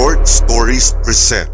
Short 0.00 0.24
Stories 0.24 0.96
present 1.04 1.52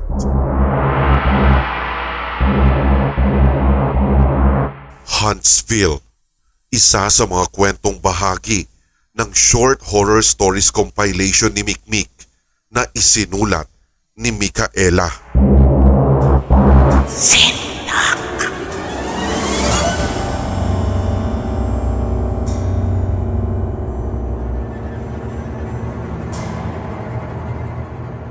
Huntsville 5.18 5.98
Isa 6.70 7.10
sa 7.10 7.26
mga 7.26 7.50
kwentong 7.50 7.98
bahagi 7.98 8.70
ng 9.18 9.34
Short 9.34 9.82
Horror 9.90 10.22
Stories 10.22 10.70
compilation 10.70 11.58
ni 11.58 11.66
Mikmik 11.66 12.06
na 12.70 12.86
isinulat 12.94 13.66
ni 14.14 14.30
Mikaela. 14.30 15.10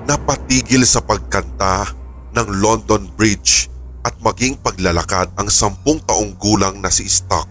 Napatigil 0.05 0.85
sa 0.85 1.01
pagkanta 1.01 1.89
ng 2.37 2.47
London 2.61 3.09
Bridge 3.17 3.73
at 4.05 4.13
maging 4.21 4.53
paglalakad 4.61 5.33
ang 5.33 5.49
sampung 5.49 5.97
taong 6.05 6.37
gulang 6.37 6.77
na 6.77 6.93
si 6.93 7.09
Stock. 7.09 7.49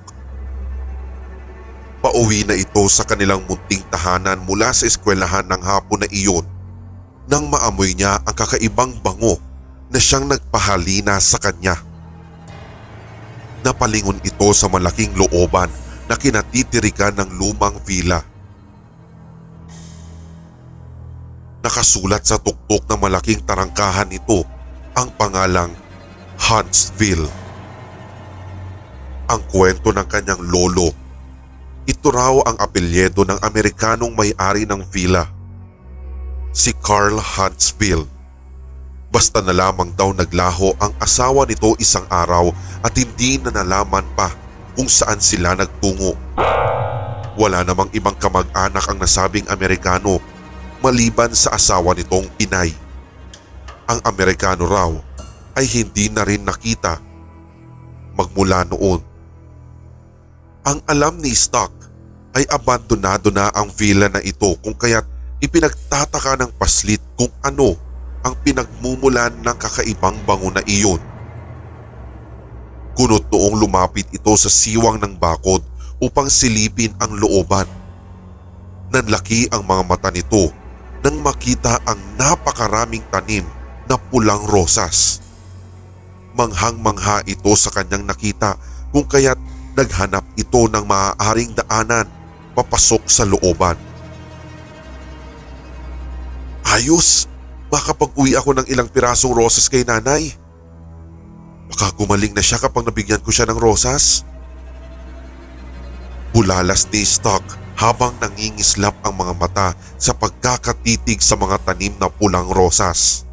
Pauwi 1.98 2.46
na 2.46 2.54
ito 2.54 2.86
sa 2.86 3.02
kanilang 3.02 3.42
munting 3.50 3.82
tahanan 3.90 4.38
mula 4.46 4.70
sa 4.70 4.86
eskwelahan 4.86 5.50
ng 5.50 5.62
hapon 5.66 6.06
na 6.06 6.08
iyon 6.14 6.46
nang 7.26 7.50
maamoy 7.50 7.96
niya 7.96 8.22
ang 8.22 8.36
kakaibang 8.36 8.92
bango 9.02 9.40
na 9.90 9.98
siyang 9.98 10.30
nagpahalina 10.30 11.18
sa 11.18 11.42
kanya. 11.42 11.74
Napalingon 13.66 14.22
ito 14.22 14.48
sa 14.54 14.70
malaking 14.70 15.16
looban 15.16 15.72
na 16.06 16.14
kinatitirikan 16.14 17.16
ng 17.18 17.34
lumang 17.34 17.80
villa. 17.82 18.20
Nakasulat 21.64 22.28
sa 22.28 22.36
tuktok 22.36 22.84
ng 22.84 23.00
malaking 23.00 23.40
tarangkahan 23.40 24.12
nito 24.12 24.44
ang 24.92 25.08
pangalang 25.16 25.72
Huntsville. 26.36 27.24
Ang 29.32 29.40
kwento 29.48 29.88
ng 29.88 30.04
kanyang 30.04 30.44
lolo. 30.44 30.92
Ito 31.88 32.12
raw 32.12 32.36
ang 32.44 32.60
apelyedo 32.60 33.24
ng 33.24 33.40
Amerikanong 33.40 34.12
may-ari 34.12 34.68
ng 34.68 34.84
villa. 34.92 35.24
Si 36.52 36.76
Carl 36.84 37.16
Huntsville. 37.16 38.12
Basta 39.08 39.40
na 39.40 39.56
lamang 39.56 39.88
daw 39.96 40.12
naglaho 40.12 40.76
ang 40.76 40.92
asawa 41.00 41.48
nito 41.48 41.72
isang 41.80 42.04
araw 42.12 42.52
at 42.84 42.92
hindi 42.92 43.40
na 43.40 43.48
nalaman 43.48 44.04
pa 44.12 44.28
kung 44.76 44.92
saan 44.92 45.16
sila 45.16 45.56
nagtungo. 45.56 46.12
Wala 47.40 47.64
namang 47.64 47.88
ibang 47.96 48.20
kamag-anak 48.20 48.84
ang 48.84 49.00
nasabing 49.00 49.48
Amerikano 49.48 50.33
maliban 50.84 51.32
sa 51.32 51.56
asawa 51.56 51.96
nitong 51.96 52.28
inay. 52.36 52.68
Ang 53.88 54.04
Amerikano 54.04 54.68
raw 54.68 54.92
ay 55.56 55.64
hindi 55.64 56.12
na 56.12 56.28
rin 56.28 56.44
nakita 56.44 57.00
magmula 58.12 58.68
noon. 58.68 59.00
Ang 60.68 60.84
alam 60.84 61.24
ni 61.24 61.32
Stock 61.32 61.72
ay 62.36 62.44
abandonado 62.52 63.32
na 63.32 63.48
ang 63.56 63.72
villa 63.72 64.12
na 64.12 64.20
ito 64.20 64.60
kung 64.60 64.76
kaya't 64.76 65.08
ipinagtataka 65.40 66.36
ng 66.44 66.52
paslit 66.60 67.00
kung 67.16 67.32
ano 67.40 67.80
ang 68.20 68.36
pinagmumulan 68.44 69.32
ng 69.40 69.56
kakaibang 69.56 70.20
bango 70.28 70.52
na 70.52 70.60
iyon. 70.68 71.00
Kunot 72.92 73.24
noong 73.32 73.56
lumapit 73.56 74.08
ito 74.12 74.32
sa 74.36 74.52
siwang 74.52 75.00
ng 75.00 75.16
bakod 75.16 75.64
upang 76.00 76.28
silipin 76.28 76.92
ang 77.00 77.16
looban. 77.16 77.66
Nanlaki 78.92 79.48
ang 79.50 79.66
mga 79.66 79.82
mata 79.84 80.08
nito 80.14 80.63
nang 81.04 81.20
makita 81.20 81.84
ang 81.84 82.00
napakaraming 82.16 83.04
tanim 83.12 83.44
na 83.84 84.00
pulang 84.00 84.40
rosas. 84.48 85.20
Manghang-mangha 86.32 87.20
ito 87.28 87.52
sa 87.52 87.68
kanyang 87.68 88.08
nakita 88.08 88.56
kung 88.88 89.04
kaya't 89.04 89.36
naghanap 89.76 90.24
ito 90.40 90.64
ng 90.64 90.80
maaaring 90.80 91.52
daanan 91.52 92.08
papasok 92.56 93.04
sa 93.04 93.28
looban. 93.28 93.76
Ayos, 96.64 97.28
makapag-uwi 97.68 98.32
ako 98.40 98.64
ng 98.64 98.66
ilang 98.72 98.88
pirasong 98.88 99.36
rosas 99.36 99.68
kay 99.68 99.84
nanay. 99.84 100.32
Baka 101.68 101.92
gumaling 102.00 102.32
na 102.32 102.40
siya 102.40 102.56
kapag 102.56 102.88
nabigyan 102.88 103.20
ko 103.20 103.28
siya 103.28 103.44
ng 103.44 103.60
rosas. 103.60 104.24
Bulalas 106.32 106.88
ni 106.90 107.04
Stock 107.04 107.63
habang 107.74 108.14
nangingislap 108.22 108.94
ang 109.02 109.14
mga 109.18 109.34
mata 109.34 109.68
sa 109.98 110.14
pagkakatitig 110.14 111.18
sa 111.18 111.34
mga 111.34 111.58
tanim 111.62 111.94
na 111.98 112.06
pulang 112.06 112.46
rosas. 112.50 113.26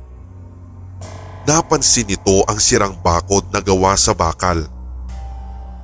Napansin 1.46 2.06
nito 2.06 2.46
ang 2.46 2.62
sirang 2.62 2.94
bakod 3.02 3.50
na 3.50 3.62
gawa 3.62 3.98
sa 3.98 4.14
bakal. 4.14 4.66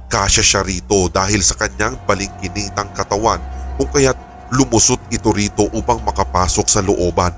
Kasya 0.07 0.43
siya 0.45 0.61
rito 0.63 1.09
dahil 1.09 1.41
sa 1.43 1.57
kanyang 1.57 1.97
balingkinitang 2.05 2.93
katawan 2.93 3.41
kung 3.75 3.89
kaya't 3.91 4.15
lumusot 4.53 5.01
ito 5.11 5.33
rito 5.35 5.67
upang 5.75 5.99
makapasok 6.05 6.65
sa 6.71 6.79
looban. 6.79 7.35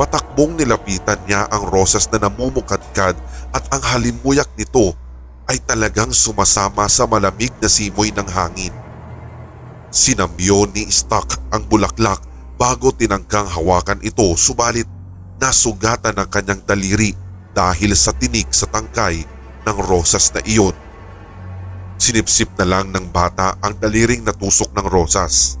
Patakbong 0.00 0.56
nilapitan 0.56 1.20
niya 1.28 1.44
ang 1.52 1.68
rosas 1.68 2.08
na 2.08 2.16
namumukadkad 2.16 3.14
at 3.52 3.64
ang 3.68 3.82
halimuyak 3.92 4.48
nito 4.56 4.96
ay 5.46 5.60
talagang 5.60 6.10
sumasama 6.16 6.88
sa 6.88 7.04
malamig 7.04 7.52
na 7.60 7.68
simoy 7.68 8.08
ng 8.08 8.28
hangin. 8.32 8.81
Sinambyo 9.92 10.72
ni 10.72 10.88
Stock 10.88 11.52
ang 11.52 11.68
bulaklak 11.68 12.24
bago 12.56 12.96
tinangkang 12.96 13.44
hawakan 13.44 14.00
ito 14.00 14.24
subalit 14.40 14.88
nasugatan 15.36 16.16
ang 16.16 16.32
kanyang 16.32 16.64
daliri 16.64 17.12
dahil 17.52 17.92
sa 17.92 18.16
tinik 18.16 18.48
sa 18.56 18.64
tangkay 18.72 19.20
ng 19.68 19.78
rosas 19.84 20.32
na 20.32 20.40
iyon. 20.48 20.72
Sinipsip 22.00 22.56
na 22.56 22.64
lang 22.64 22.88
ng 22.88 23.12
bata 23.12 23.60
ang 23.60 23.76
daliring 23.76 24.24
natusok 24.24 24.72
ng 24.72 24.86
rosas. 24.88 25.60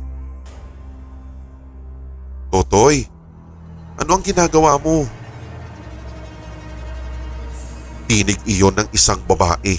Totoy, 2.48 3.04
ano 4.00 4.10
ang 4.16 4.24
ginagawa 4.24 4.80
mo? 4.80 5.04
Tinig 8.08 8.40
iyon 8.48 8.80
ng 8.80 8.88
isang 8.96 9.20
babae. 9.28 9.76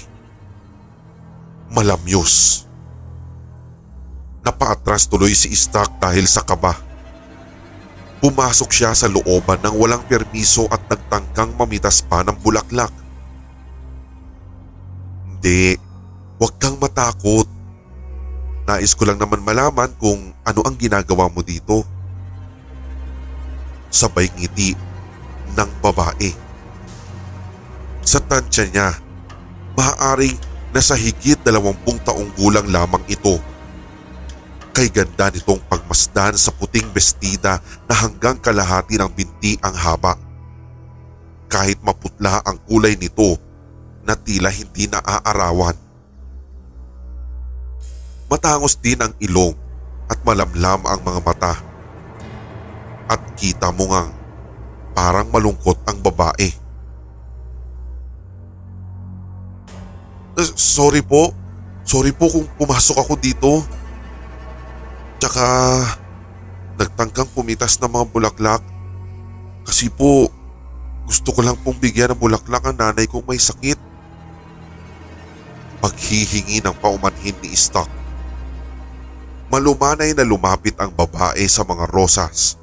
Malamyos. 1.74 2.63
Napaatras 4.44 5.08
tuloy 5.08 5.32
si 5.32 5.48
Stock 5.56 5.96
dahil 5.96 6.28
sa 6.28 6.44
kaba. 6.44 6.76
Pumasok 8.20 8.68
siya 8.68 8.92
sa 8.92 9.08
looban 9.08 9.56
ng 9.64 9.72
walang 9.72 10.04
permiso 10.04 10.68
at 10.68 10.84
nagtangkang 10.84 11.56
mamitas 11.56 12.04
pa 12.04 12.20
ng 12.20 12.36
bulaklak. 12.44 12.92
Hindi, 15.24 15.80
huwag 16.36 16.60
kang 16.60 16.76
matakot. 16.76 17.48
Nais 18.68 18.92
ko 18.92 19.08
lang 19.08 19.16
naman 19.16 19.40
malaman 19.40 19.92
kung 19.96 20.36
ano 20.44 20.60
ang 20.64 20.76
ginagawa 20.76 21.32
mo 21.32 21.40
dito. 21.40 21.84
Sabay 23.88 24.28
ngiti 24.28 24.76
ng 25.56 25.70
babae. 25.80 26.32
Sa 28.04 28.20
tansya 28.20 28.64
niya, 28.68 28.88
maaaring 29.76 30.36
nasa 30.76 30.96
higit 30.96 31.40
dalawampung 31.40 31.96
taong 32.04 32.28
gulang 32.36 32.68
lamang 32.68 33.04
ito 33.08 33.53
Kay 34.74 34.90
ganda 34.90 35.30
nitong 35.30 35.62
pagmasdan 35.70 36.34
sa 36.34 36.50
puting 36.50 36.90
bestida 36.90 37.62
na 37.86 37.94
hanggang 37.94 38.34
kalahati 38.42 38.98
ng 38.98 39.06
binti 39.14 39.54
ang 39.62 39.70
haba. 39.70 40.18
Kahit 41.46 41.78
maputla 41.86 42.42
ang 42.42 42.58
kulay 42.66 42.98
nito 42.98 43.38
na 44.02 44.18
tila 44.18 44.50
hindi 44.50 44.90
naaarawan. 44.90 45.78
Matangos 48.26 48.74
din 48.82 48.98
ang 48.98 49.14
ilong 49.22 49.54
at 50.10 50.18
malamlam 50.26 50.82
ang 50.90 51.00
mga 51.06 51.20
mata. 51.22 51.54
At 53.06 53.22
kita 53.38 53.70
mo 53.70 53.94
ngang 53.94 54.10
parang 54.90 55.30
malungkot 55.30 55.86
ang 55.86 56.02
babae. 56.02 56.50
Uh, 60.34 60.50
sorry 60.58 60.98
po. 60.98 61.30
Sorry 61.86 62.10
po 62.10 62.26
kung 62.26 62.50
pumasok 62.58 63.06
ako 63.06 63.14
dito. 63.22 63.62
Tsaka 65.24 65.48
nagtangkang 66.76 67.32
pumitas 67.32 67.80
ng 67.80 67.88
mga 67.88 68.06
bulaklak. 68.12 68.60
Kasi 69.64 69.88
po 69.88 70.28
gusto 71.08 71.32
ko 71.32 71.40
lang 71.40 71.56
pong 71.64 71.80
bigyan 71.80 72.12
ng 72.12 72.20
bulaklak 72.20 72.60
ang 72.60 72.76
nanay 72.76 73.08
kong 73.08 73.24
may 73.24 73.40
sakit. 73.40 73.80
Paghihingi 75.80 76.60
ng 76.60 76.76
paumanhin 76.76 77.32
ni 77.40 77.56
Stock. 77.56 77.88
Malumanay 79.48 80.12
na 80.12 80.28
lumapit 80.28 80.76
ang 80.76 80.92
babae 80.92 81.48
sa 81.48 81.64
mga 81.64 81.88
rosas. 81.88 82.60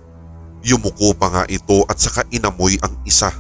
Yumuko 0.62 1.18
pa 1.18 1.34
nga 1.34 1.44
ito 1.50 1.82
at 1.90 1.98
saka 1.98 2.30
inamoy 2.30 2.78
ang 2.86 2.94
isa. 3.10 3.34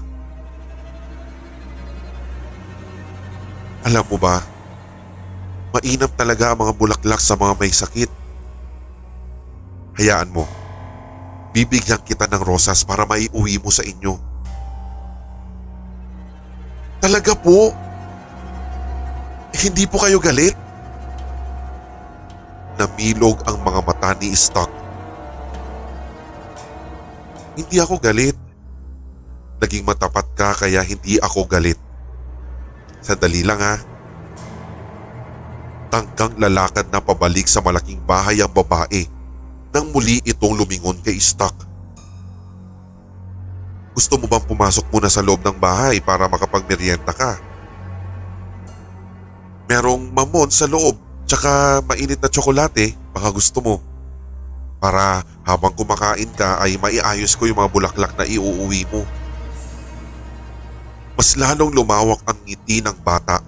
Alam 3.85 4.01
mo 4.01 4.17
ba, 4.17 4.41
mainam 5.77 6.09
talaga 6.17 6.57
ang 6.57 6.65
mga 6.65 6.73
bulaklak 6.73 7.21
sa 7.21 7.37
mga 7.37 7.53
may 7.61 7.69
sakit. 7.69 8.10
Hayaan 10.01 10.33
mo. 10.33 10.49
Bibigyan 11.53 12.01
kita 12.01 12.25
ng 12.25 12.41
rosas 12.41 12.81
para 12.81 13.05
maiuwi 13.05 13.61
mo 13.61 13.69
sa 13.69 13.85
inyo. 13.85 14.17
Talaga 16.97 17.37
po? 17.37 17.69
Hindi 19.53 19.85
po 19.85 20.01
kayo 20.01 20.17
galit? 20.17 20.57
Namilog 22.81 23.45
ang 23.45 23.61
mga 23.61 23.79
mata 23.85 24.17
ni 24.17 24.33
Stock. 24.33 24.73
Hindi 27.53 27.77
ako 27.77 28.01
galit. 28.01 28.33
Naging 29.61 29.85
matapat 29.85 30.25
ka 30.33 30.65
kaya 30.65 30.81
hindi 30.81 31.21
ako 31.21 31.45
galit. 31.45 31.77
Sandali 33.05 33.45
lang 33.45 33.61
ha. 33.61 33.77
Tangkang 35.93 36.41
lalakad 36.41 36.89
na 36.89 37.05
pabalik 37.05 37.45
sa 37.45 37.61
malaking 37.61 38.01
bahay 38.01 38.41
ang 38.41 38.49
babae 38.49 39.20
nang 39.71 39.87
muli 39.95 40.19
itong 40.27 40.55
lumingon 40.59 40.99
kay 40.99 41.15
Stock. 41.17 41.55
Gusto 43.95 44.19
mo 44.19 44.27
bang 44.27 44.43
pumasok 44.43 44.87
muna 44.91 45.07
sa 45.11 45.23
loob 45.23 45.43
ng 45.43 45.57
bahay 45.59 45.99
para 46.03 46.27
makapagmeryenta 46.27 47.11
ka? 47.11 47.39
Merong 49.67 50.11
mamon 50.11 50.51
sa 50.51 50.67
loob 50.67 50.99
tsaka 51.27 51.79
mainit 51.87 52.19
na 52.19 52.27
tsokolate 52.27 52.95
baka 53.15 53.31
gusto 53.31 53.63
mo. 53.63 53.75
Para 54.83 55.23
habang 55.47 55.71
kumakain 55.71 56.31
ka 56.35 56.59
ay 56.59 56.75
maiayos 56.75 57.35
ko 57.39 57.47
yung 57.47 57.59
mga 57.59 57.71
bulaklak 57.71 58.11
na 58.19 58.27
iuuwi 58.27 58.83
mo. 58.91 59.07
Mas 61.15 61.37
lalong 61.39 61.71
lumawak 61.71 62.19
ang 62.27 62.39
ngiti 62.43 62.83
ng 62.83 62.97
bata. 63.05 63.39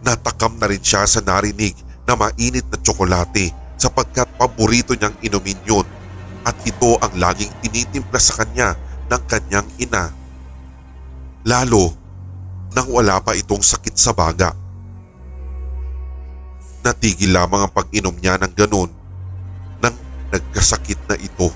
Natakam 0.00 0.56
na 0.56 0.70
rin 0.70 0.80
siya 0.80 1.04
sa 1.04 1.20
narinig 1.20 1.76
na 2.08 2.16
mainit 2.16 2.64
na 2.72 2.78
tsokolate 2.80 3.59
sapagkat 3.80 4.28
paborito 4.36 4.92
niyang 4.92 5.16
inumin 5.24 5.56
yun 5.64 5.86
at 6.44 6.52
ito 6.68 7.00
ang 7.00 7.16
laging 7.16 7.48
tinitimpla 7.64 8.20
sa 8.20 8.44
kanya 8.44 8.76
ng 9.08 9.22
kanyang 9.24 9.68
ina. 9.80 10.12
Lalo 11.48 11.96
nang 12.76 12.92
wala 12.92 13.16
pa 13.24 13.32
itong 13.32 13.64
sakit 13.64 13.96
sa 13.96 14.12
baga. 14.12 14.52
Natigil 16.84 17.32
lamang 17.32 17.64
ang 17.64 17.72
pag-inom 17.72 18.14
niya 18.20 18.36
ng 18.36 18.52
ganun 18.52 18.92
nang 19.80 19.96
nagkasakit 20.28 21.00
na 21.08 21.16
ito. 21.16 21.48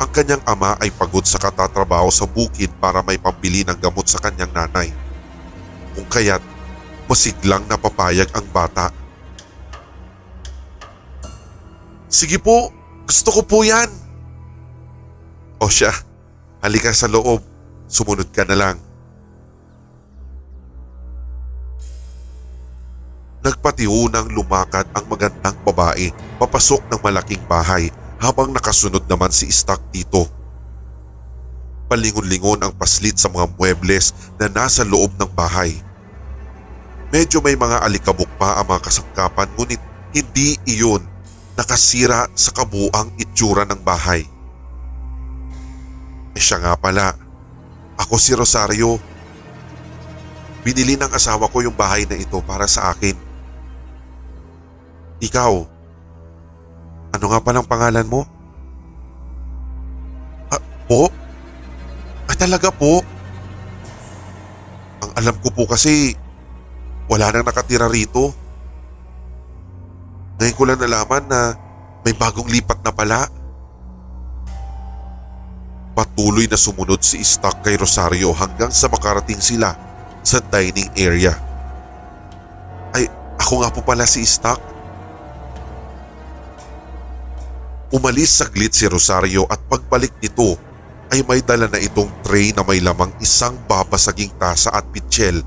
Ang 0.00 0.10
kanyang 0.10 0.42
ama 0.48 0.74
ay 0.82 0.90
pagod 0.90 1.22
sa 1.22 1.38
katatrabaho 1.38 2.10
sa 2.10 2.26
bukid 2.26 2.74
para 2.82 3.04
may 3.06 3.20
pambili 3.20 3.62
ng 3.62 3.78
gamot 3.78 4.10
sa 4.10 4.18
kanyang 4.18 4.50
nanay. 4.50 4.90
Kung 5.94 6.06
kaya't 6.06 6.42
masiglang 7.10 7.66
napapayag 7.66 8.30
ang 8.38 8.46
bata. 8.54 8.99
Sige 12.10 12.42
po, 12.42 12.74
gusto 13.06 13.30
ko 13.30 13.40
po 13.46 13.58
yan. 13.62 13.86
O 15.62 15.70
siya, 15.70 15.94
halika 16.58 16.90
sa 16.90 17.06
loob, 17.06 17.38
sumunod 17.86 18.34
ka 18.34 18.42
na 18.42 18.58
lang. 18.58 18.76
Nagpatiunang 23.46 24.34
lumakad 24.34 24.90
ang 24.90 25.06
magandang 25.06 25.54
babae 25.62 26.10
papasok 26.42 26.90
ng 26.90 27.00
malaking 27.00 27.40
bahay 27.46 27.88
habang 28.18 28.50
nakasunod 28.50 29.06
naman 29.06 29.30
si 29.30 29.46
Stock 29.48 29.80
dito. 29.94 30.26
Palingon-lingon 31.86 32.66
ang 32.66 32.74
paslit 32.74 33.22
sa 33.22 33.30
mga 33.30 33.54
muebles 33.54 34.12
na 34.36 34.50
nasa 34.50 34.82
loob 34.82 35.14
ng 35.14 35.30
bahay. 35.30 35.78
Medyo 37.14 37.38
may 37.38 37.54
mga 37.54 37.86
alikabok 37.86 38.28
pa 38.34 38.58
ang 38.58 38.66
mga 38.66 38.82
kasangkapan 38.82 39.48
ngunit 39.54 39.80
hindi 40.10 40.58
iyon 40.66 41.09
nakasira 41.60 42.24
sa 42.32 42.56
kabuang 42.56 43.12
itsura 43.20 43.68
ng 43.68 43.84
bahay. 43.84 44.24
Eh 46.32 46.40
siya 46.40 46.56
nga 46.56 46.72
pala, 46.72 47.12
ako 48.00 48.16
si 48.16 48.32
Rosario. 48.32 48.96
Binili 50.64 50.96
ng 50.96 51.12
asawa 51.12 51.52
ko 51.52 51.60
yung 51.60 51.76
bahay 51.76 52.08
na 52.08 52.16
ito 52.16 52.40
para 52.48 52.64
sa 52.64 52.88
akin. 52.96 53.12
Ikaw, 55.20 55.52
ano 57.12 57.24
nga 57.28 57.40
palang 57.44 57.68
pangalan 57.68 58.08
mo? 58.08 58.24
Ah, 60.48 60.64
po? 60.88 61.12
Ah, 62.24 62.36
talaga 62.40 62.72
po? 62.72 63.04
Ang 65.04 65.12
alam 65.12 65.36
ko 65.44 65.52
po 65.52 65.68
kasi 65.68 66.16
wala 67.04 67.28
nang 67.28 67.44
nakatira 67.44 67.84
rito. 67.84 68.32
Ngayon 70.40 70.56
ko 70.56 70.64
lang 70.64 70.80
nalaman 70.80 71.24
na 71.28 71.52
may 72.00 72.16
bagong 72.16 72.48
lipat 72.48 72.80
na 72.80 72.88
pala. 72.88 73.28
Patuloy 75.92 76.48
na 76.48 76.56
sumunod 76.56 77.04
si 77.04 77.20
Stock 77.20 77.60
kay 77.60 77.76
Rosario 77.76 78.32
hanggang 78.32 78.72
sa 78.72 78.88
makarating 78.88 79.36
sila 79.36 79.76
sa 80.24 80.40
dining 80.40 80.88
area. 80.96 81.36
Ay, 82.96 83.04
ako 83.36 83.60
nga 83.60 83.68
po 83.68 83.84
pala 83.84 84.08
si 84.08 84.24
Stock. 84.24 84.56
Umalis 87.92 88.40
saglit 88.40 88.72
si 88.72 88.88
Rosario 88.88 89.44
at 89.44 89.60
pagbalik 89.68 90.16
nito 90.24 90.56
ay 91.12 91.20
may 91.26 91.44
dala 91.44 91.68
na 91.68 91.76
itong 91.76 92.08
tray 92.24 92.56
na 92.56 92.64
may 92.64 92.80
lamang 92.80 93.12
isang 93.20 93.60
babasaging 93.68 94.32
tasa 94.40 94.72
at 94.72 94.88
pitchel. 94.88 95.44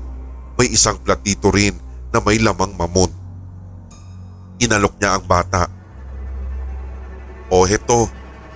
May 0.54 0.70
isang 0.70 1.02
platito 1.02 1.50
rin 1.50 1.74
na 2.14 2.22
may 2.22 2.38
lamang 2.38 2.78
mamon. 2.78 3.23
Inalok 4.64 4.96
niya 4.96 5.20
ang 5.20 5.24
bata. 5.28 5.68
O 7.52 7.68
heto, 7.68 8.08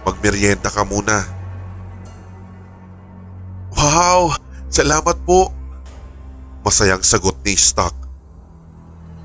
magmeryenda 0.09 0.73
ka 0.73 0.89
muna. 0.89 1.29
Wow! 3.77 4.33
Salamat 4.73 5.21
po! 5.29 5.53
Masayang 6.65 7.05
sagot 7.05 7.37
ni 7.45 7.53
Stock. 7.55 7.93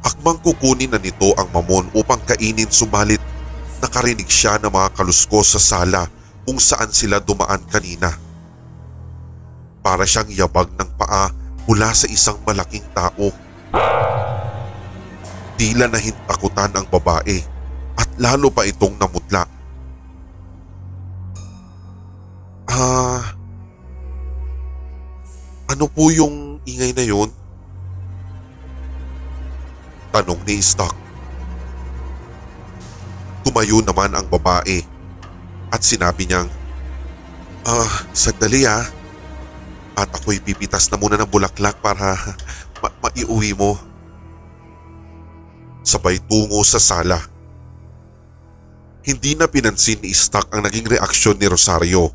Akmang 0.03 0.43
kukunin 0.43 0.91
na 0.91 0.99
nito 0.99 1.31
ang 1.39 1.47
mamon 1.55 1.87
upang 1.95 2.19
kainin 2.27 2.67
sumalit 2.67 3.23
nakarinig 3.83 4.31
siya 4.31 4.55
ng 4.63 4.71
mga 4.71 4.95
kaluskos 4.95 5.59
sa 5.59 5.61
sala 5.61 6.07
kung 6.47 6.55
saan 6.55 6.87
sila 6.95 7.19
dumaan 7.19 7.59
kanina. 7.67 8.15
Para 9.83 10.07
siyang 10.07 10.31
yabag 10.31 10.71
ng 10.79 10.89
paa 10.95 11.27
mula 11.67 11.91
sa 11.91 12.07
isang 12.07 12.39
malaking 12.47 12.87
tao. 12.95 13.35
Tila 15.63 15.87
nahintakutan 15.87 16.75
ang 16.75 16.83
babae 16.91 17.39
at 17.95 18.09
lalo 18.19 18.51
pa 18.51 18.67
itong 18.67 18.99
namutla. 18.99 19.47
Ah, 22.67 23.31
ano 25.71 25.87
po 25.87 26.11
yung 26.11 26.59
ingay 26.67 26.91
na 26.91 27.07
yun? 27.07 27.31
Tanong 30.11 30.43
ni 30.43 30.59
Stock. 30.59 30.91
Tumayo 33.47 33.79
naman 33.87 34.19
ang 34.19 34.27
babae 34.27 34.83
at 35.71 35.79
sinabi 35.79 36.27
niyang, 36.27 36.51
Ah, 37.63 38.03
sandali 38.11 38.67
ah. 38.67 38.83
At 39.95 40.11
ako'y 40.11 40.43
pipitas 40.43 40.91
na 40.91 40.99
muna 40.99 41.15
ng 41.15 41.31
bulaklak 41.31 41.79
para 41.79 42.19
ma- 42.83 42.97
maiuwi 42.99 43.55
mo. 43.55 43.92
Sabay 45.83 46.15
tungo 46.23 46.63
sa 46.63 46.79
sala. 46.79 47.19
Hindi 49.03 49.35
na 49.35 49.51
pinansin 49.51 49.99
ni 49.99 50.15
Stock 50.15 50.47
ang 50.55 50.63
naging 50.63 50.87
reaksyon 50.95 51.35
ni 51.35 51.43
Rosario. 51.51 52.07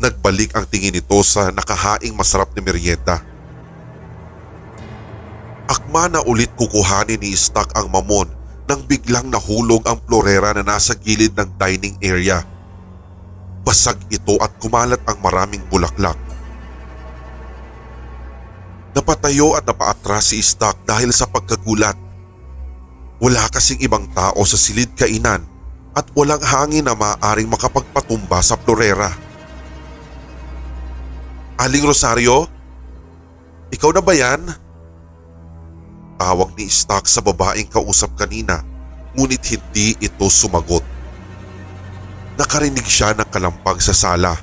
Nagbalik 0.00 0.56
ang 0.56 0.64
tingin 0.64 0.96
nito 0.96 1.20
sa 1.20 1.52
nakahaing 1.52 2.16
masarap 2.16 2.48
na 2.56 2.64
merienda. 2.64 3.20
Akma 5.68 6.08
na 6.08 6.24
ulit 6.24 6.48
kukuhanin 6.56 7.20
ni 7.20 7.36
Stock 7.36 7.68
ang 7.76 7.92
mamon 7.92 8.32
nang 8.64 8.80
biglang 8.88 9.28
nahulog 9.28 9.84
ang 9.84 10.00
florera 10.08 10.56
na 10.56 10.64
nasa 10.64 10.96
gilid 10.96 11.36
ng 11.36 11.52
dining 11.60 12.00
area. 12.00 12.40
Basag 13.60 14.00
ito 14.08 14.40
at 14.40 14.56
kumalat 14.56 15.04
ang 15.04 15.20
maraming 15.20 15.60
bulaklak. 15.68 16.16
Napatayo 18.96 19.52
at 19.52 19.68
napaatras 19.68 20.32
si 20.32 20.40
Stock 20.40 20.80
dahil 20.88 21.12
sa 21.12 21.28
pagkagulat. 21.28 22.07
Wala 23.18 23.50
kasing 23.50 23.82
ibang 23.82 24.06
tao 24.14 24.38
sa 24.46 24.54
silid 24.54 24.94
kainan 24.94 25.42
at 25.90 26.06
walang 26.14 26.38
hangin 26.38 26.86
na 26.86 26.94
maaaring 26.94 27.50
makapagpatumba 27.50 28.38
sa 28.38 28.54
florera. 28.54 29.10
Aling 31.58 31.82
Rosario? 31.82 32.46
Ikaw 33.74 33.90
na 33.90 34.02
ba 34.02 34.14
yan? 34.14 34.42
Tawag 36.14 36.54
ni 36.54 36.70
Stock 36.70 37.10
sa 37.10 37.18
babaeng 37.18 37.66
kausap 37.66 38.14
kanina 38.14 38.62
ngunit 39.18 39.42
hindi 39.50 39.98
ito 39.98 40.30
sumagot. 40.30 40.86
Nakarinig 42.38 42.86
siya 42.86 43.18
ng 43.18 43.26
kalampag 43.34 43.82
sa 43.82 43.90
sala 43.90 44.38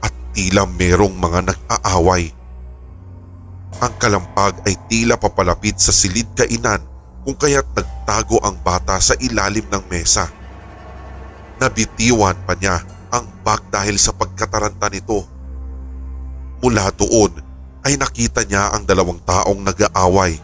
at 0.00 0.12
tila 0.32 0.64
merong 0.64 1.12
mga 1.12 1.52
nag-aaway. 1.52 2.32
Ang 3.84 3.92
kalampag 4.00 4.64
ay 4.64 4.80
tila 4.88 5.20
papalapit 5.20 5.76
sa 5.76 5.92
silid 5.92 6.32
kainan 6.32 6.91
kung 7.22 7.38
kaya't 7.38 7.66
nagtago 7.74 8.42
ang 8.42 8.58
bata 8.58 8.98
sa 8.98 9.14
ilalim 9.22 9.66
ng 9.70 9.84
mesa. 9.86 10.26
Nabitiwan 11.62 12.34
pa 12.42 12.58
niya 12.58 12.82
ang 13.14 13.30
bag 13.46 13.62
dahil 13.70 13.94
sa 13.94 14.10
pagkataranta 14.10 14.90
nito. 14.90 15.22
Mula 16.62 16.90
doon 16.94 17.30
ay 17.86 17.94
nakita 17.98 18.42
niya 18.46 18.74
ang 18.74 18.82
dalawang 18.82 19.22
taong 19.22 19.62
nag-aaway. 19.62 20.38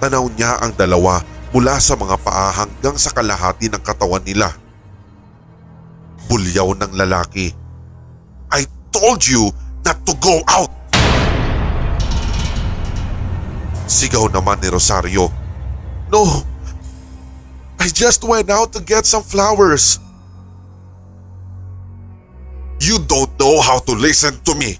Tanaw 0.00 0.28
niya 0.36 0.60
ang 0.60 0.76
dalawa 0.76 1.24
mula 1.56 1.80
sa 1.80 1.96
mga 1.96 2.20
paa 2.20 2.52
hanggang 2.52 2.96
sa 3.00 3.12
kalahati 3.12 3.72
ng 3.72 3.80
katawan 3.80 4.24
nila. 4.24 4.52
Bulyaw 6.28 6.76
ng 6.76 6.92
lalaki. 6.96 7.52
I 8.52 8.68
told 8.92 9.24
you 9.24 9.48
not 9.84 10.00
to 10.04 10.12
go 10.20 10.44
out! 10.48 10.72
Sigaw 13.84 14.28
naman 14.32 14.60
ni 14.60 14.68
Rosario. 14.72 15.43
No! 16.14 16.46
I 17.82 17.90
just 17.90 18.22
went 18.22 18.46
out 18.46 18.70
to 18.78 18.80
get 18.80 19.02
some 19.02 19.26
flowers. 19.26 19.98
You 22.78 23.02
don't 23.02 23.34
know 23.34 23.58
how 23.58 23.82
to 23.82 23.98
listen 23.98 24.38
to 24.46 24.54
me. 24.54 24.78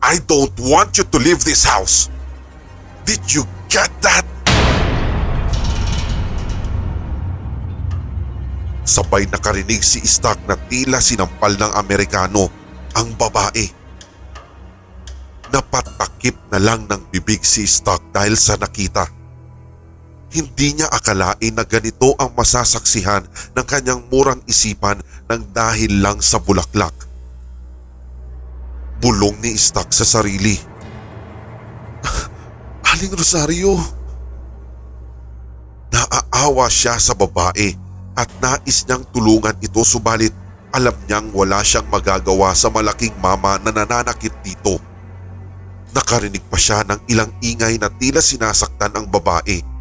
I 0.00 0.16
don't 0.24 0.56
want 0.56 0.96
you 0.96 1.04
to 1.04 1.18
leave 1.20 1.44
this 1.44 1.68
house. 1.68 2.08
Did 3.04 3.20
you 3.28 3.44
get 3.68 3.92
that? 4.00 4.24
Sabay 8.88 9.28
nakarinig 9.28 9.84
si 9.84 10.00
Stock 10.08 10.40
na 10.48 10.56
tila 10.56 11.04
sinampal 11.04 11.60
ng 11.60 11.76
Amerikano 11.76 12.48
ang 12.96 13.12
babae. 13.20 13.68
Napatakip 15.52 16.40
na 16.48 16.56
lang 16.56 16.88
ng 16.88 17.12
bibig 17.12 17.44
si 17.44 17.68
Stock 17.68 18.00
dahil 18.16 18.32
sa 18.32 18.56
nakita. 18.56 19.21
Hindi 20.32 20.80
niya 20.80 20.88
akalain 20.88 21.52
na 21.52 21.64
ganito 21.68 22.16
ang 22.16 22.32
masasaksihan 22.32 23.28
ng 23.52 23.66
kanyang 23.68 24.08
murang 24.08 24.40
isipan 24.48 25.04
ng 25.28 25.42
dahil 25.52 26.00
lang 26.00 26.24
sa 26.24 26.40
bulaklak. 26.40 26.96
Bulong 29.04 29.36
ni 29.44 29.52
Stock 29.52 29.92
sa 29.92 30.08
sarili. 30.08 30.56
Aling 32.96 33.12
Rosario. 33.12 33.76
Naaawa 35.92 36.72
siya 36.72 36.96
sa 36.96 37.12
babae 37.12 37.76
at 38.16 38.28
nais 38.40 38.88
niyang 38.88 39.04
tulungan 39.12 39.56
ito 39.60 39.84
subalit 39.84 40.32
alam 40.72 40.96
niyang 41.04 41.28
wala 41.36 41.60
siyang 41.60 41.84
magagawa 41.92 42.56
sa 42.56 42.72
malaking 42.72 43.12
mama 43.20 43.60
na 43.60 43.68
nananakit 43.68 44.32
dito. 44.40 44.80
Nakarinig 45.92 46.40
pa 46.48 46.56
siya 46.56 46.80
ng 46.88 47.12
ilang 47.12 47.28
ingay 47.44 47.76
na 47.76 47.92
tila 47.92 48.24
sinasaktan 48.24 48.96
ang 48.96 49.04
babae. 49.04 49.71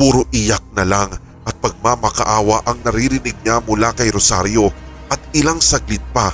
Puro 0.00 0.24
iyak 0.32 0.64
na 0.72 0.88
lang 0.88 1.12
at 1.44 1.52
pagmamakaawa 1.60 2.64
ang 2.64 2.80
naririnig 2.80 3.36
niya 3.44 3.60
mula 3.60 3.92
kay 3.92 4.08
Rosario 4.08 4.72
at 5.12 5.20
ilang 5.36 5.60
saglit 5.60 6.00
pa 6.16 6.32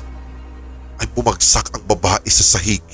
ay 1.02 1.10
bumagsak 1.10 1.74
ang 1.74 1.82
babae 1.82 2.30
sa 2.30 2.46
sahig. 2.46 2.86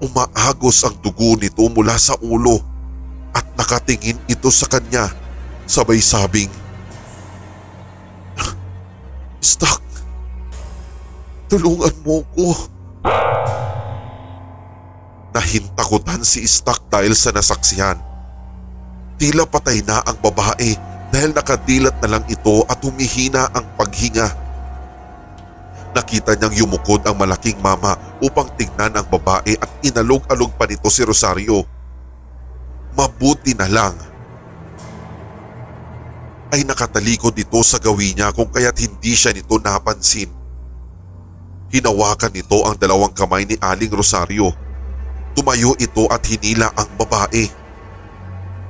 Umaagos 0.00 0.88
ang 0.88 0.96
dugo 1.04 1.36
nito 1.36 1.68
mula 1.68 2.00
sa 2.00 2.16
ulo 2.24 2.64
at 3.36 3.44
nakatingin 3.60 4.16
ito 4.24 4.48
sa 4.48 4.72
kanya 4.72 5.12
sabay 5.68 6.00
sabing, 6.00 6.48
Stuck! 9.44 9.84
Tulungan 11.52 11.92
mo 12.08 12.24
ko! 12.32 12.56
Nahintakutan 15.36 16.24
si 16.24 16.40
Stuck 16.48 16.88
dahil 16.88 17.12
sa 17.12 17.36
nasaksihan. 17.36 18.15
Tila 19.16 19.48
patay 19.48 19.80
na 19.80 20.04
ang 20.04 20.20
babae 20.20 20.76
dahil 21.08 21.32
nakadilat 21.32 21.96
na 22.04 22.16
lang 22.16 22.24
ito 22.28 22.68
at 22.68 22.76
humihina 22.84 23.48
ang 23.56 23.64
paghinga. 23.80 24.28
Nakita 25.96 26.36
niyang 26.36 26.52
yumukod 26.52 27.00
ang 27.08 27.16
malaking 27.16 27.56
mama 27.64 27.96
upang 28.20 28.52
tignan 28.60 28.92
ang 28.92 29.08
babae 29.08 29.56
at 29.56 29.70
inalog-alog 29.80 30.52
pa 30.60 30.68
nito 30.68 30.92
si 30.92 31.00
Rosario. 31.00 31.64
Mabuti 32.92 33.56
na 33.56 33.64
lang 33.64 33.96
ay 36.52 36.68
nakatalikod 36.68 37.32
ito 37.32 37.60
sa 37.64 37.80
gawin 37.80 38.20
niya 38.20 38.36
kung 38.36 38.52
kaya't 38.52 38.76
hindi 38.76 39.16
siya 39.16 39.32
nito 39.32 39.56
napansin. 39.56 40.28
Hinawakan 41.72 42.32
nito 42.36 42.60
ang 42.68 42.76
dalawang 42.76 43.16
kamay 43.16 43.48
ni 43.48 43.56
Aling 43.58 43.90
Rosario. 43.90 44.52
Tumayo 45.32 45.72
ito 45.80 46.04
at 46.12 46.20
hinila 46.28 46.68
ang 46.76 46.92
babae. 47.00 47.65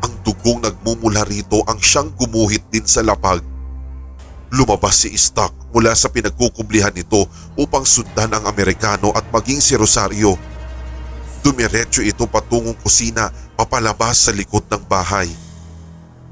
Ang 0.06 0.22
dugong 0.22 0.62
nagmumula 0.62 1.26
rito 1.26 1.66
ang 1.66 1.82
siyang 1.82 2.14
gumuhit 2.14 2.62
din 2.70 2.86
sa 2.86 3.02
lapag. 3.02 3.42
Lumabas 4.54 5.02
si 5.02 5.10
Stock 5.18 5.50
mula 5.74 5.98
sa 5.98 6.06
pinagkukublihan 6.06 6.94
nito 6.94 7.26
upang 7.58 7.82
sundan 7.82 8.30
ang 8.30 8.46
Amerikano 8.46 9.10
at 9.18 9.26
maging 9.34 9.58
si 9.58 9.74
Rosario. 9.74 10.38
Dumiretso 11.42 12.06
ito 12.06 12.22
patungong 12.30 12.78
kusina 12.78 13.34
papalabas 13.58 14.30
sa 14.30 14.30
likod 14.30 14.62
ng 14.70 14.86
bahay. 14.86 15.26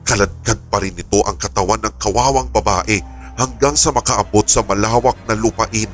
Kaladkad 0.06 0.70
pa 0.70 0.78
rin 0.78 0.94
ito 0.94 1.18
ang 1.26 1.34
katawan 1.34 1.82
ng 1.82 1.98
kawawang 1.98 2.54
babae 2.54 3.02
hanggang 3.34 3.74
sa 3.74 3.90
makaabot 3.90 4.46
sa 4.46 4.62
malawak 4.62 5.18
na 5.26 5.34
lupain. 5.34 5.90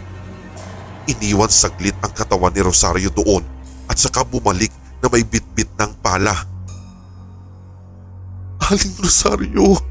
Iniwan 1.08 1.48
saglit 1.48 1.96
ang 2.04 2.12
katawan 2.12 2.52
ni 2.52 2.60
Rosario 2.60 3.08
doon 3.08 3.40
at 3.88 3.96
saka 3.96 4.20
bumalik 4.20 4.68
na 5.00 5.08
may 5.08 5.24
bitbit 5.24 5.72
ng 5.80 5.96
pala. 6.04 6.59
Aling 8.70 9.02
Rosario! 9.02 9.82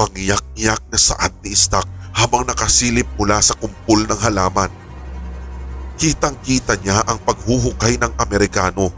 Pangiyak-iyak 0.00 0.80
na 0.88 0.96
saad 0.96 1.28
ni 1.44 1.52
Stock 1.52 1.84
habang 2.16 2.48
nakasilip 2.48 3.04
mula 3.20 3.36
sa 3.44 3.52
kumpul 3.52 4.08
ng 4.08 4.16
halaman. 4.16 4.72
Kitang-kita 6.00 6.80
niya 6.80 7.04
ang 7.04 7.20
paghuhukay 7.20 8.00
ng 8.00 8.16
Amerikano. 8.16 8.88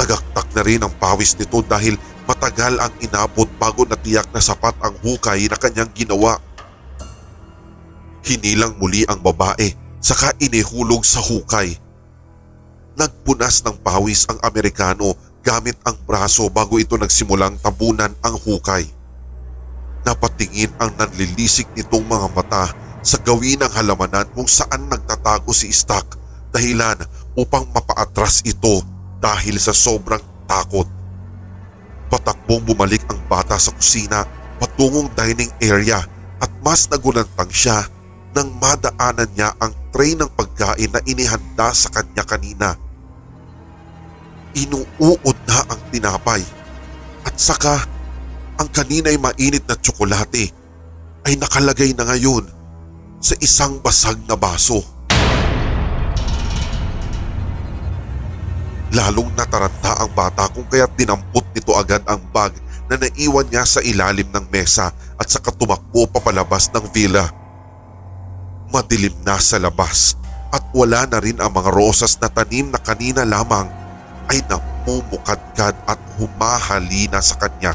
Tagaktak 0.00 0.48
na 0.56 0.64
rin 0.64 0.80
ang 0.80 0.96
pawis 0.96 1.36
nito 1.36 1.60
dahil 1.60 2.00
matagal 2.24 2.80
ang 2.80 2.92
inabot 3.04 3.52
bago 3.60 3.84
natiyak 3.84 4.32
na 4.32 4.40
sapat 4.40 4.72
ang 4.80 4.96
hukay 5.04 5.44
na 5.44 5.60
kanyang 5.60 5.92
ginawa. 5.92 6.40
Hinilang 8.24 8.80
muli 8.80 9.04
ang 9.04 9.20
babae 9.20 9.76
saka 10.00 10.32
inihulog 10.40 11.04
sa 11.04 11.20
hukay. 11.20 11.76
Nagpunas 12.96 13.60
ng 13.60 13.76
pawis 13.84 14.24
ang 14.24 14.40
Amerikano 14.40 15.12
gamit 15.40 15.76
ang 15.88 15.96
braso 16.04 16.48
bago 16.52 16.76
ito 16.76 16.96
nagsimulang 16.96 17.56
tabunan 17.60 18.12
ang 18.20 18.36
hukay. 18.36 18.84
Napatingin 20.04 20.72
ang 20.80 20.96
nanlilisik 20.96 21.68
nitong 21.76 22.04
mga 22.04 22.26
mata 22.32 22.64
sa 23.00 23.16
gawin 23.20 23.60
ng 23.60 23.72
halamanan 23.72 24.28
kung 24.32 24.48
saan 24.48 24.88
nagtatago 24.88 25.52
si 25.52 25.72
Stock 25.72 26.16
dahilan 26.52 27.00
upang 27.36 27.68
mapaatras 27.72 28.44
ito 28.44 28.84
dahil 29.20 29.56
sa 29.60 29.72
sobrang 29.72 30.22
takot. 30.44 30.88
Patakbong 32.10 32.66
bumalik 32.66 33.06
ang 33.06 33.20
bata 33.30 33.56
sa 33.56 33.70
kusina 33.70 34.26
patungong 34.60 35.08
dining 35.16 35.52
area 35.62 36.02
at 36.40 36.50
mas 36.60 36.88
nagulantang 36.90 37.48
siya 37.52 37.86
nang 38.36 38.50
madaanan 38.58 39.30
niya 39.34 39.54
ang 39.58 39.72
tray 39.90 40.14
ng 40.14 40.28
pagkain 40.34 40.90
na 40.90 41.00
inihanda 41.06 41.70
sa 41.72 41.88
kanya 41.90 42.24
kanina. 42.26 42.76
Inuuod 44.50 45.38
na 45.46 45.58
ang 45.70 45.80
tinapay 45.94 46.42
at 47.22 47.34
saka 47.38 47.78
ang 48.58 48.68
kanina'y 48.68 49.16
mainit 49.16 49.64
na 49.64 49.78
tsokolate 49.78 50.50
ay 51.24 51.38
nakalagay 51.38 51.94
na 51.94 52.04
ngayon 52.08 52.44
sa 53.20 53.36
isang 53.38 53.78
basag 53.78 54.18
na 54.26 54.34
baso. 54.34 54.80
Lalong 58.90 59.30
nataranta 59.38 60.02
ang 60.02 60.10
bata 60.10 60.50
kung 60.50 60.66
kaya't 60.66 60.98
dinampot 60.98 61.46
nito 61.54 61.70
agad 61.78 62.02
ang 62.10 62.18
bag 62.34 62.50
na 62.90 62.98
naiwan 62.98 63.46
niya 63.46 63.62
sa 63.62 63.78
ilalim 63.86 64.26
ng 64.34 64.50
mesa 64.50 64.90
at 65.14 65.30
saka 65.30 65.54
tumakbo 65.54 66.10
papalabas 66.10 66.66
ng 66.74 66.90
villa. 66.90 67.30
Madilim 68.74 69.14
na 69.22 69.38
sa 69.38 69.62
labas 69.62 70.18
at 70.50 70.66
wala 70.74 71.06
na 71.06 71.22
rin 71.22 71.38
ang 71.38 71.54
mga 71.54 71.70
rosas 71.70 72.18
na 72.18 72.26
tanim 72.26 72.66
na 72.74 72.82
kanina 72.82 73.22
lamang 73.22 73.70
ay 74.30 74.38
namumukadkad 74.46 75.74
at 75.84 76.00
humahalina 76.16 77.18
sa 77.18 77.36
kanya. 77.36 77.74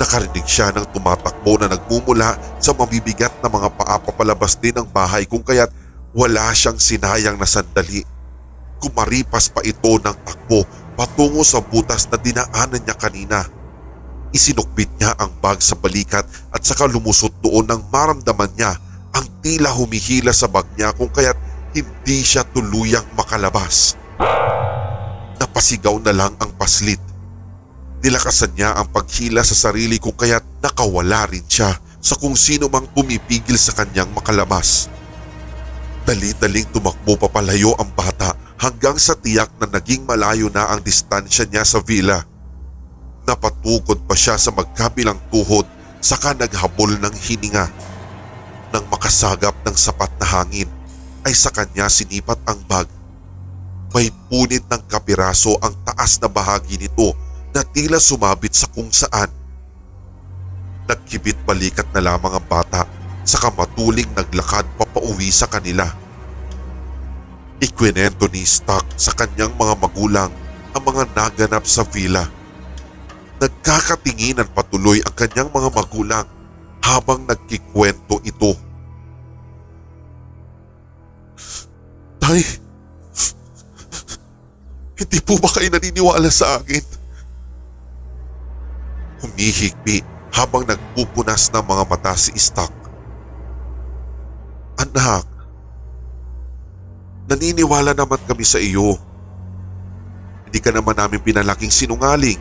Nakarinig 0.00 0.48
siya 0.48 0.72
ng 0.72 0.88
tumatakbo 0.96 1.60
na 1.60 1.68
nagmumula 1.68 2.40
sa 2.56 2.72
mabibigat 2.72 3.36
na 3.44 3.52
mga 3.52 3.68
paa 3.76 4.00
papalabas 4.00 4.56
din 4.56 4.72
ng 4.80 4.88
bahay 4.88 5.28
kung 5.28 5.44
kaya't 5.44 5.68
wala 6.16 6.48
siyang 6.56 6.80
sinayang 6.80 7.36
na 7.36 7.44
sandali 7.44 8.02
Kumaripas 8.80 9.52
pa 9.52 9.60
ito 9.60 10.00
ng 10.00 10.16
takbo 10.24 10.64
patungo 10.96 11.44
sa 11.44 11.60
butas 11.60 12.08
na 12.08 12.16
dinaanan 12.16 12.80
niya 12.80 12.96
kanina. 12.96 13.44
Isinukbit 14.32 14.88
niya 14.96 15.12
ang 15.20 15.36
bag 15.36 15.60
sa 15.60 15.76
balikat 15.76 16.24
at 16.48 16.64
saka 16.64 16.88
lumusot 16.88 17.36
doon 17.44 17.68
nang 17.68 17.84
maramdaman 17.92 18.48
niya 18.56 18.72
ang 19.12 19.26
tila 19.44 19.68
humihila 19.76 20.32
sa 20.32 20.48
bag 20.48 20.64
niya 20.80 20.96
kung 20.96 21.12
kaya't 21.12 21.36
hindi 21.76 22.24
siya 22.24 22.40
tuluyang 22.48 23.04
makalabas. 23.12 24.00
Napasigaw 25.40 25.96
na 26.04 26.12
lang 26.12 26.36
ang 26.36 26.52
paslit. 26.60 27.00
Nilakasan 28.04 28.52
niya 28.52 28.76
ang 28.76 28.92
paghila 28.92 29.40
sa 29.40 29.56
sarili 29.56 29.96
kung 29.96 30.12
kaya't 30.12 30.60
nakawala 30.60 31.24
rin 31.32 31.44
siya 31.48 31.80
sa 32.00 32.16
kung 32.16 32.36
sino 32.36 32.68
mang 32.68 32.84
pumipigil 32.92 33.56
sa 33.56 33.72
kanyang 33.72 34.12
makalabas. 34.12 34.92
Dali-daling 36.04 36.68
tumakbo 36.72 37.16
papalayo 37.16 37.72
ang 37.80 37.88
bata 37.92 38.36
hanggang 38.60 39.00
sa 39.00 39.16
tiyak 39.16 39.48
na 39.56 39.68
naging 39.68 40.04
malayo 40.04 40.52
na 40.52 40.68
ang 40.68 40.84
distansya 40.84 41.48
niya 41.48 41.64
sa 41.64 41.80
villa. 41.80 42.20
Napatukod 43.24 44.04
pa 44.04 44.16
siya 44.16 44.36
sa 44.36 44.52
magkabilang 44.52 45.16
tuhod 45.32 45.64
saka 46.04 46.36
naghabol 46.36 47.00
ng 47.00 47.14
hininga. 47.16 47.68
Nang 48.76 48.84
makasagap 48.92 49.56
ng 49.64 49.76
sapat 49.76 50.12
na 50.20 50.26
hangin 50.28 50.68
ay 51.24 51.32
sa 51.32 51.48
kanya 51.48 51.88
sinipat 51.88 52.40
ang 52.44 52.60
bag. 52.68 52.99
May 53.90 54.14
punit 54.30 54.62
ng 54.70 54.82
kapiraso 54.86 55.58
ang 55.58 55.74
taas 55.82 56.22
na 56.22 56.30
bahagi 56.30 56.78
nito 56.78 57.10
na 57.50 57.66
tila 57.66 57.98
sumabit 57.98 58.54
sa 58.54 58.70
kung 58.70 58.90
saan. 58.94 59.26
Nagkibit 60.86 61.42
balikat 61.42 61.90
na 61.90 62.02
lamang 62.02 62.38
ang 62.38 62.46
bata 62.46 62.86
saka 63.26 63.50
matuling 63.50 64.10
naglakad 64.14 64.66
papauwi 64.78 65.30
sa 65.34 65.50
kanila. 65.50 65.86
Ikwinento 67.60 68.30
ni 68.30 68.46
Stock 68.46 68.86
sa 68.94 69.12
kanyang 69.12 69.52
mga 69.58 69.74
magulang 69.76 70.30
ang 70.70 70.82
mga 70.86 71.04
naganap 71.12 71.66
sa 71.66 71.82
villa. 71.82 72.24
Nagkakatinginan 73.42 74.48
patuloy 74.54 75.02
ang 75.02 75.14
kanyang 75.18 75.50
mga 75.50 75.70
magulang 75.74 76.26
habang 76.80 77.26
nagkikwento 77.26 78.22
ito. 78.22 78.54
Tay, 82.20 82.40
hindi 85.00 85.18
po 85.24 85.40
ba 85.40 85.48
kayo 85.48 85.72
naniniwala 85.72 86.28
sa 86.28 86.60
akin? 86.60 86.84
Humihigpi 89.24 90.04
habang 90.28 90.68
nagpupunas 90.68 91.48
ng 91.48 91.64
mga 91.64 91.84
mata 91.88 92.12
si 92.20 92.36
Stock. 92.36 92.68
Anak, 94.76 95.24
naniniwala 97.32 97.96
naman 97.96 98.20
kami 98.28 98.44
sa 98.44 98.60
iyo. 98.60 99.00
Hindi 100.44 100.60
ka 100.60 100.68
naman 100.68 100.92
namin 100.92 101.24
pinalaking 101.24 101.72
sinungaling. 101.72 102.40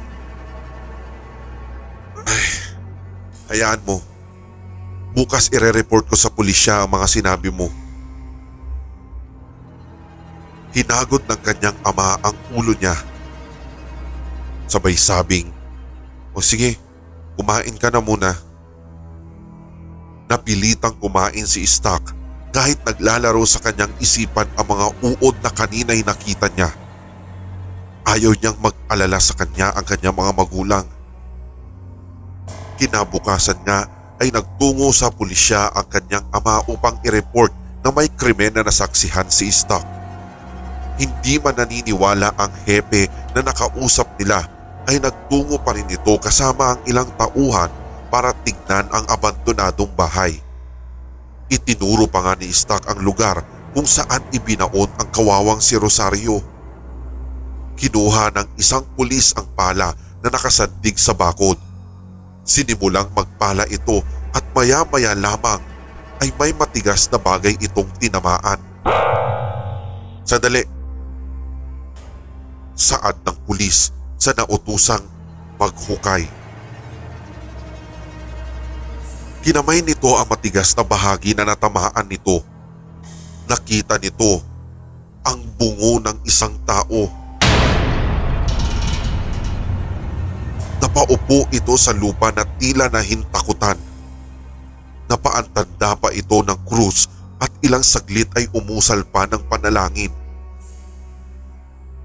Ay, 2.28 2.46
hayaan 3.56 3.80
mo. 3.88 4.04
Bukas 5.16 5.48
ire-report 5.48 6.12
ko 6.12 6.16
sa 6.20 6.28
pulisya 6.28 6.84
ang 6.84 6.92
mga 6.92 7.08
sinabi 7.08 7.48
mo. 7.56 7.72
Hinagod 10.80 11.28
ng 11.28 11.42
kanyang 11.44 11.76
ama 11.84 12.16
ang 12.24 12.32
ulo 12.56 12.72
niya. 12.72 12.96
Sabay 14.64 14.96
sabing, 14.96 15.52
O 16.32 16.40
sige, 16.40 16.80
kumain 17.36 17.76
ka 17.76 17.92
na 17.92 18.00
muna. 18.00 18.32
Napilitang 20.32 20.96
kumain 20.96 21.44
si 21.44 21.68
Stock 21.68 22.16
kahit 22.56 22.80
naglalaro 22.88 23.44
sa 23.44 23.60
kanyang 23.60 23.92
isipan 24.00 24.48
ang 24.56 24.72
mga 24.72 24.88
uod 25.04 25.36
na 25.44 25.52
kanina'y 25.52 26.00
nakita 26.08 26.48
niya. 26.56 26.72
Ayaw 28.08 28.40
niyang 28.40 28.64
mag-alala 28.64 29.20
sa 29.20 29.36
kanya 29.36 29.76
ang 29.76 29.84
kanyang 29.84 30.16
mga 30.16 30.32
magulang. 30.32 30.88
Kinabukasan 32.80 33.68
nga 33.68 33.84
ay 34.24 34.32
nagtungo 34.32 34.96
sa 34.96 35.12
pulisya 35.12 35.76
ang 35.76 35.92
kanyang 35.92 36.24
ama 36.32 36.64
upang 36.72 36.96
i-report 37.04 37.52
na 37.84 37.92
may 37.92 38.08
krimen 38.08 38.56
na 38.56 38.64
nasaksihan 38.64 39.28
si 39.28 39.52
Stock. 39.52 39.99
Hindi 41.00 41.40
man 41.40 41.56
naniniwala 41.56 42.36
ang 42.36 42.52
hepe 42.68 43.08
na 43.32 43.40
nakausap 43.40 44.20
nila 44.20 44.44
ay 44.84 45.00
nagtungo 45.00 45.56
pa 45.64 45.72
rin 45.72 45.88
ito 45.88 46.12
kasama 46.20 46.76
ang 46.76 46.82
ilang 46.84 47.08
tauhan 47.16 47.72
para 48.12 48.36
tignan 48.44 48.84
ang 48.92 49.08
abandonadong 49.08 49.90
bahay. 49.96 50.44
Itinuro 51.48 52.06
pa 52.12 52.20
nga 52.26 52.34
ni 52.36 52.52
Stock 52.52 52.84
ang 52.92 53.00
lugar 53.00 53.42
kung 53.72 53.88
saan 53.88 54.22
ibinaon 54.36 54.90
ang 55.00 55.08
kawawang 55.10 55.64
si 55.64 55.80
Rosario. 55.80 56.44
Kinuha 57.80 58.36
ng 58.36 58.60
isang 58.60 58.84
pulis 58.98 59.32
ang 59.40 59.48
pala 59.56 59.96
na 60.20 60.28
nakasandig 60.28 61.00
sa 61.00 61.16
bakod. 61.16 61.56
Sinimulang 62.44 63.08
magpala 63.16 63.64
ito 63.72 64.04
at 64.36 64.44
maya-maya 64.52 65.16
lamang 65.16 65.64
ay 66.20 66.34
may 66.36 66.52
matigas 66.52 67.08
na 67.08 67.22
bagay 67.22 67.56
itong 67.62 67.88
tinamaan. 67.98 68.60
Sadali. 70.28 70.79
Saad 72.80 73.28
ng 73.28 73.36
pulis 73.44 73.92
sa 74.16 74.32
nautusang 74.32 75.04
maghukay. 75.60 76.24
Kinamay 79.44 79.84
nito 79.84 80.08
ang 80.16 80.24
matigas 80.32 80.72
na 80.80 80.88
bahagi 80.88 81.36
na 81.36 81.44
natamaan 81.44 82.08
nito. 82.08 82.40
Nakita 83.52 84.00
nito 84.00 84.40
ang 85.28 85.44
bungo 85.60 86.00
ng 86.00 86.24
isang 86.24 86.56
tao. 86.64 87.12
Napaupo 90.80 91.52
ito 91.52 91.76
sa 91.76 91.92
lupa 91.92 92.32
na 92.32 92.48
tila 92.48 92.88
nahintakutan. 92.88 93.76
Napaantanda 95.12 96.00
pa 96.00 96.16
ito 96.16 96.40
ng 96.48 96.60
krus 96.64 97.12
at 97.44 97.52
ilang 97.60 97.84
saglit 97.84 98.32
ay 98.40 98.48
umusal 98.56 99.04
pa 99.04 99.28
ng 99.28 99.44
panalangin. 99.52 100.19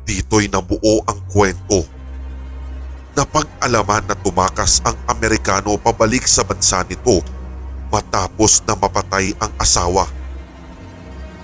Dito'y 0.04 0.52
nabuo 0.52 1.00
ang 1.08 1.20
kwento. 1.32 1.84
Napag-alaman 3.16 4.04
na 4.10 4.16
tumakas 4.18 4.84
ang 4.84 4.98
Amerikano 5.08 5.80
pabalik 5.80 6.28
sa 6.28 6.44
bansa 6.44 6.84
nito 6.84 7.24
matapos 7.88 8.60
na 8.68 8.76
mapatay 8.76 9.32
ang 9.40 9.52
asawa. 9.56 10.04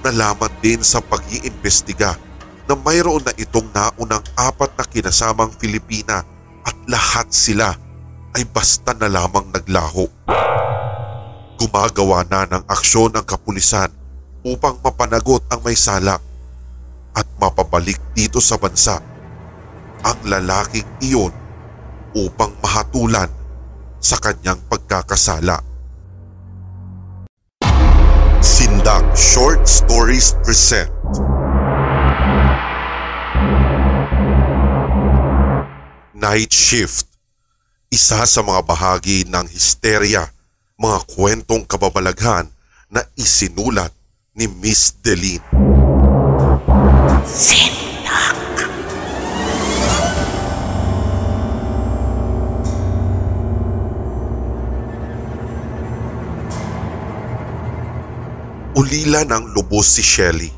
Nalaman 0.04 0.52
din 0.60 0.82
sa 0.84 1.00
pag-iimbestiga 1.00 2.18
na 2.68 2.74
mayroon 2.74 3.22
na 3.24 3.32
itong 3.38 3.70
naunang 3.70 4.24
apat 4.34 4.76
na 4.76 4.84
kinasamang 4.84 5.52
Filipina 5.56 6.26
at 6.66 6.76
lahat 6.90 7.30
sila 7.30 7.72
ay 8.34 8.44
basta 8.46 8.94
na 8.94 9.08
lamang 9.10 9.48
naglaho. 9.50 10.06
Gumagawa 11.56 12.24
na 12.28 12.46
ng 12.46 12.64
aksyon 12.66 13.14
ang 13.14 13.26
kapulisan 13.26 13.90
upang 14.46 14.80
mapanagot 14.80 15.44
ang 15.52 15.60
may 15.60 15.76
sala 15.76 16.16
at 17.16 17.26
mapabalik 17.40 17.98
dito 18.14 18.38
sa 18.38 18.56
bansa 18.56 19.00
ang 20.00 20.18
lalaking 20.24 20.86
iyon 21.04 21.32
upang 22.16 22.52
mahatulan 22.64 23.28
sa 24.00 24.16
kanyang 24.16 24.58
pagkakasala. 24.66 25.60
Sindak 28.40 29.04
Short 29.12 29.68
Stories 29.68 30.32
present 30.40 30.88
Night 36.16 36.52
Shift 36.52 37.10
Isa 37.90 38.22
sa 38.22 38.40
mga 38.46 38.62
bahagi 38.70 39.26
ng 39.26 39.50
histerya, 39.50 40.30
mga 40.78 40.98
kwentong 41.10 41.66
kababalaghan 41.66 42.46
na 42.86 43.02
isinulat 43.18 43.90
ni 44.38 44.46
Miss 44.46 44.94
Deline. 45.02 45.79
Ulila 58.80 59.28
ng 59.28 59.52
lubos 59.52 59.98
si 59.98 60.00
Shelly. 60.00 60.48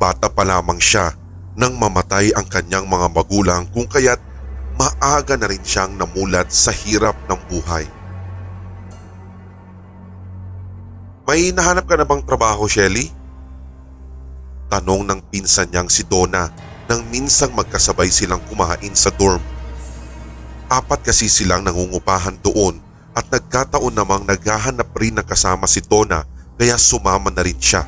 Bata 0.00 0.26
pa 0.26 0.42
lamang 0.42 0.82
siya 0.82 1.14
nang 1.54 1.78
mamatay 1.78 2.34
ang 2.34 2.48
kanyang 2.50 2.90
mga 2.90 3.06
magulang 3.14 3.62
kung 3.70 3.86
kaya't 3.86 4.18
maaga 4.74 5.36
na 5.36 5.46
rin 5.46 5.62
siyang 5.62 5.94
namulat 5.94 6.48
sa 6.50 6.74
hirap 6.74 7.14
ng 7.30 7.40
buhay. 7.46 7.84
May 11.30 11.54
nahanap 11.54 11.86
ka 11.86 11.94
na 11.94 12.02
bang 12.02 12.26
trabaho, 12.26 12.66
Shelly? 12.66 13.19
Tanong 14.70 15.02
ng 15.02 15.20
pinsan 15.34 15.74
niyang 15.74 15.90
si 15.90 16.06
Donna 16.06 16.46
nang 16.86 17.02
minsang 17.10 17.50
magkasabay 17.58 18.06
silang 18.06 18.38
kumain 18.46 18.94
sa 18.94 19.10
dorm. 19.10 19.42
Apat 20.70 21.10
kasi 21.10 21.26
silang 21.26 21.66
nangungupahan 21.66 22.38
doon 22.38 22.78
at 23.10 23.26
nagkataon 23.26 23.90
namang 23.90 24.22
naghahanap 24.22 24.94
rin 24.94 25.18
ng 25.18 25.26
kasama 25.26 25.66
si 25.66 25.82
Donna 25.82 26.22
kaya 26.54 26.78
sumama 26.78 27.34
na 27.34 27.42
rin 27.42 27.58
siya. 27.58 27.82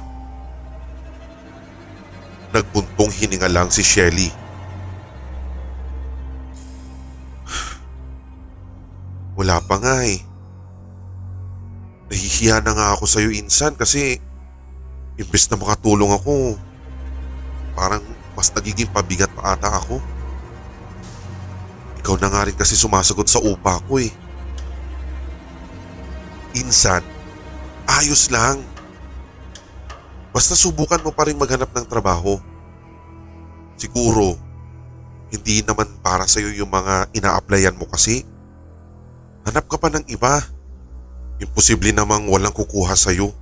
Nagbuntong 2.50 3.14
hininga 3.14 3.46
lang 3.46 3.70
si 3.70 3.86
Shelly. 3.86 4.34
Wala 9.38 9.62
pa 9.62 9.78
nga 9.78 10.02
eh. 10.02 10.18
Nahihiya 12.10 12.58
na 12.66 12.74
nga 12.74 12.98
ako 12.98 13.06
sa'yo 13.06 13.30
insan 13.30 13.78
kasi 13.78 14.18
imbes 15.16 15.46
na 15.48 15.56
makatulong 15.56 16.12
ako, 16.12 16.58
parang 17.72 18.04
mas 18.32 18.48
nagiging 18.52 18.88
pabigat 18.88 19.28
pa 19.32 19.56
ata 19.56 19.68
ako. 19.68 20.00
Ikaw 22.02 22.16
na 22.18 22.28
nga 22.32 22.42
rin 22.48 22.56
kasi 22.56 22.74
sumasagot 22.74 23.30
sa 23.30 23.38
upa 23.38 23.78
ko 23.86 24.02
eh. 24.02 24.10
Insan, 26.58 27.00
ayos 27.86 28.28
lang. 28.28 28.60
Basta 30.32 30.56
subukan 30.56 31.00
mo 31.04 31.12
pa 31.12 31.28
rin 31.28 31.38
maghanap 31.38 31.70
ng 31.70 31.86
trabaho. 31.86 32.40
Siguro, 33.76 34.36
hindi 35.32 35.64
naman 35.64 35.88
para 36.04 36.28
sa'yo 36.28 36.52
yung 36.52 36.68
mga 36.68 37.08
ina-applyan 37.16 37.76
mo 37.76 37.88
kasi. 37.88 38.24
Hanap 39.48 39.64
ka 39.70 39.80
pa 39.80 39.88
ng 39.88 40.04
iba. 40.12 40.44
Imposible 41.40 41.92
namang 41.94 42.28
walang 42.28 42.52
kukuha 42.52 42.92
sa'yo. 42.92 43.32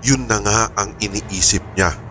Yun 0.00 0.24
na 0.30 0.38
nga 0.40 0.58
ang 0.78 0.94
iniisip 1.02 1.60
niya. 1.76 2.07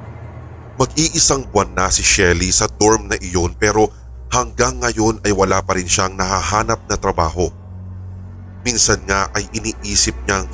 Mag-iisang 0.77 1.49
buwan 1.49 1.73
na 1.73 1.89
si 1.89 2.05
Shelly 2.05 2.53
sa 2.53 2.69
dorm 2.69 3.09
na 3.09 3.17
iyon 3.17 3.57
pero 3.57 3.89
hanggang 4.29 4.77
ngayon 4.77 5.17
ay 5.25 5.33
wala 5.33 5.57
pa 5.65 5.73
rin 5.73 5.89
siyang 5.89 6.13
nahahanap 6.13 6.85
na 6.85 6.93
trabaho. 7.01 7.49
Minsan 8.61 9.01
nga 9.09 9.25
ay 9.33 9.49
iniisip 9.57 10.13
niyang 10.29 10.45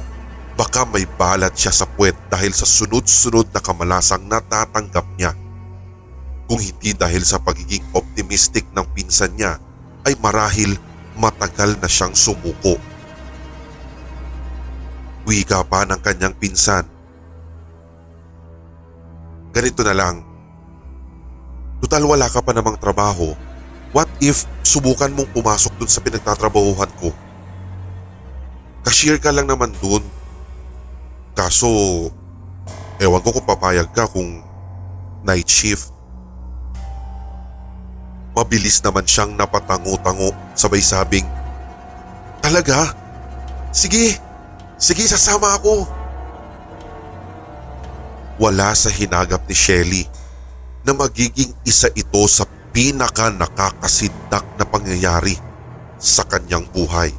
baka 0.55 0.87
may 0.87 1.03
balat 1.19 1.51
siya 1.59 1.75
sa 1.75 1.83
puwet 1.83 2.15
dahil 2.31 2.55
sa 2.55 2.63
sunod-sunod 2.63 3.51
na 3.51 3.59
kamalasang 3.59 4.23
natatanggap 4.23 5.03
niya. 5.19 5.35
Kung 6.47 6.63
hindi 6.63 6.95
dahil 6.95 7.27
sa 7.27 7.43
pagiging 7.43 7.83
optimistic 7.91 8.63
ng 8.71 8.87
pinsan 8.95 9.35
niya 9.35 9.59
ay 10.07 10.15
marahil 10.23 10.79
matagal 11.19 11.75
na 11.83 11.91
siyang 11.91 12.15
sumuko. 12.15 12.79
Wika 15.27 15.67
pa 15.67 15.83
ng 15.83 15.99
kanyang 15.99 16.35
pinsan. 16.39 16.92
Ganito 19.53 19.85
na 19.85 19.93
lang. 19.93 20.25
Tutal 21.79 22.03
wala 22.03 22.25
ka 22.25 22.41
pa 22.41 22.51
namang 22.51 22.81
trabaho. 22.81 23.37
What 23.93 24.09
if 24.17 24.49
subukan 24.65 25.13
mong 25.13 25.29
pumasok 25.29 25.77
dun 25.77 25.91
sa 25.91 26.01
pinagtatrabahuhan 26.01 26.89
ko? 26.97 27.13
Cashier 28.81 29.21
ka 29.21 29.29
lang 29.29 29.45
naman 29.45 29.69
dun. 29.77 30.01
Kaso, 31.37 31.69
ewan 32.97 33.21
ko 33.21 33.29
kung 33.37 33.45
papayag 33.45 33.93
ka 33.93 34.09
kung 34.09 34.41
night 35.21 35.45
shift. 35.45 35.93
Mabilis 38.33 38.81
naman 38.81 39.05
siyang 39.05 39.37
napatango-tango 39.37 40.33
sabay 40.57 40.81
sabing, 40.81 41.29
Talaga? 42.43 42.91
Sige, 43.71 44.19
sige 44.75 45.07
sasama 45.07 45.55
ako. 45.55 45.87
Wala 48.41 48.73
sa 48.73 48.89
hinagap 48.89 49.45
ni 49.45 49.53
Shelly 49.53 50.03
na 50.81 50.91
magiging 50.97 51.53
isa 51.63 51.87
ito 51.93 52.23
sa 52.25 52.49
pinaka 52.73 53.29
nakakasindak 53.29 54.43
na 54.57 54.65
pangyayari 54.65 55.37
sa 56.01 56.25
kanyang 56.25 56.65
buhay. 56.73 57.13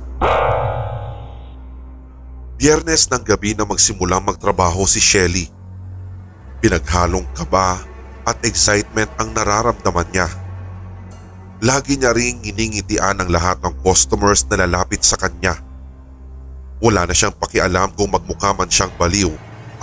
Biyernes 2.58 3.06
ng 3.10 3.22
gabi 3.22 3.54
na 3.54 3.62
magsimulang 3.62 4.26
magtrabaho 4.26 4.82
si 4.86 4.98
Shelly. 4.98 5.46
Pinaghalong 6.58 7.26
kaba 7.34 7.78
at 8.26 8.40
excitement 8.42 9.10
ang 9.20 9.30
nararamdaman 9.36 10.08
niya. 10.10 10.28
Lagi 11.64 11.96
niya 11.96 12.12
ring 12.12 12.42
iningitian 12.42 13.22
ang 13.22 13.30
lahat 13.30 13.62
ng 13.62 13.78
customers 13.80 14.44
na 14.50 14.66
lalapit 14.66 15.00
sa 15.06 15.14
kanya. 15.14 15.56
Wala 16.82 17.08
na 17.08 17.14
siyang 17.16 17.36
pakialam 17.38 17.94
kung 17.94 18.10
magmukha 18.12 18.52
man 18.52 18.68
siyang 18.68 18.92
baliw. 18.98 19.32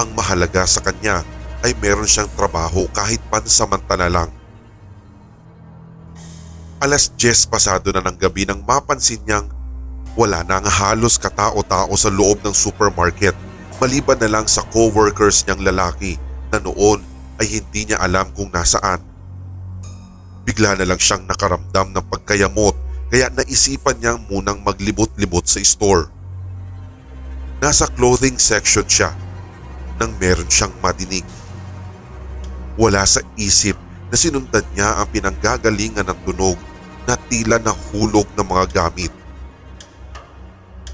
Ang 0.01 0.17
mahalaga 0.17 0.65
sa 0.65 0.81
kanya 0.81 1.21
ay 1.61 1.77
meron 1.77 2.09
siyang 2.09 2.33
trabaho 2.33 2.89
kahit 2.89 3.21
pansamantala 3.29 4.09
lang. 4.09 4.33
Alas 6.81 7.13
10 7.13 7.45
pasado 7.45 7.93
na 7.93 8.01
ng 8.01 8.17
gabi 8.17 8.49
nang 8.49 8.65
mapansin 8.65 9.21
niyang 9.21 9.45
wala 10.17 10.41
na 10.41 10.57
ang 10.57 10.65
halos 10.65 11.21
katao-tao 11.21 11.93
sa 11.93 12.09
loob 12.09 12.41
ng 12.41 12.49
supermarket 12.49 13.37
maliban 13.77 14.17
na 14.17 14.41
lang 14.41 14.49
sa 14.49 14.65
co-workers 14.73 15.45
niyang 15.45 15.69
lalaki 15.69 16.17
na 16.49 16.57
noon 16.57 17.05
ay 17.37 17.61
hindi 17.61 17.93
niya 17.93 18.01
alam 18.01 18.33
kung 18.33 18.49
nasaan. 18.49 19.05
Bigla 20.49 20.81
na 20.81 20.89
lang 20.89 20.97
siyang 20.97 21.29
nakaramdam 21.29 21.93
ng 21.93 22.05
pagkayamot 22.09 22.73
kaya 23.13 23.29
naisipan 23.37 24.01
niyang 24.01 24.25
munang 24.25 24.65
maglibot-libot 24.65 25.45
sa 25.45 25.61
store. 25.61 26.09
Nasa 27.61 27.85
clothing 27.93 28.41
section 28.41 28.89
siya 28.89 29.13
nang 30.01 30.17
meron 30.17 30.49
siyang 30.49 30.73
madinig. 30.81 31.21
Wala 32.73 33.05
sa 33.05 33.21
isip 33.37 33.77
na 34.09 34.17
sinundan 34.17 34.65
niya 34.73 34.97
ang 34.97 35.05
pinanggagalingan 35.13 36.09
ng 36.09 36.19
tunog 36.25 36.57
na 37.05 37.13
tila 37.29 37.61
nahulog 37.61 38.25
ng 38.33 38.47
mga 38.49 38.65
gamit. 38.73 39.13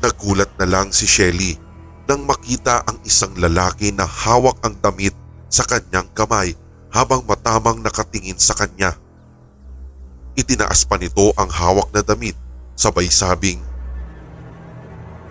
Nagulat 0.03 0.51
na 0.59 0.67
lang 0.67 0.91
si 0.91 1.07
Shelly 1.07 1.55
nang 2.03 2.27
makita 2.27 2.83
ang 2.83 2.99
isang 3.07 3.31
lalaki 3.39 3.95
na 3.95 4.03
hawak 4.03 4.59
ang 4.67 4.75
damit 4.83 5.15
sa 5.47 5.63
kanyang 5.63 6.11
kamay 6.11 6.51
habang 6.91 7.23
matamang 7.23 7.79
nakatingin 7.79 8.35
sa 8.35 8.51
kanya. 8.59 8.99
Itinaas 10.35 10.83
pa 10.83 10.99
nito 10.99 11.31
ang 11.39 11.47
hawak 11.47 11.95
na 11.95 12.03
damit 12.03 12.35
sabay 12.77 13.09
sabing, 13.09 13.63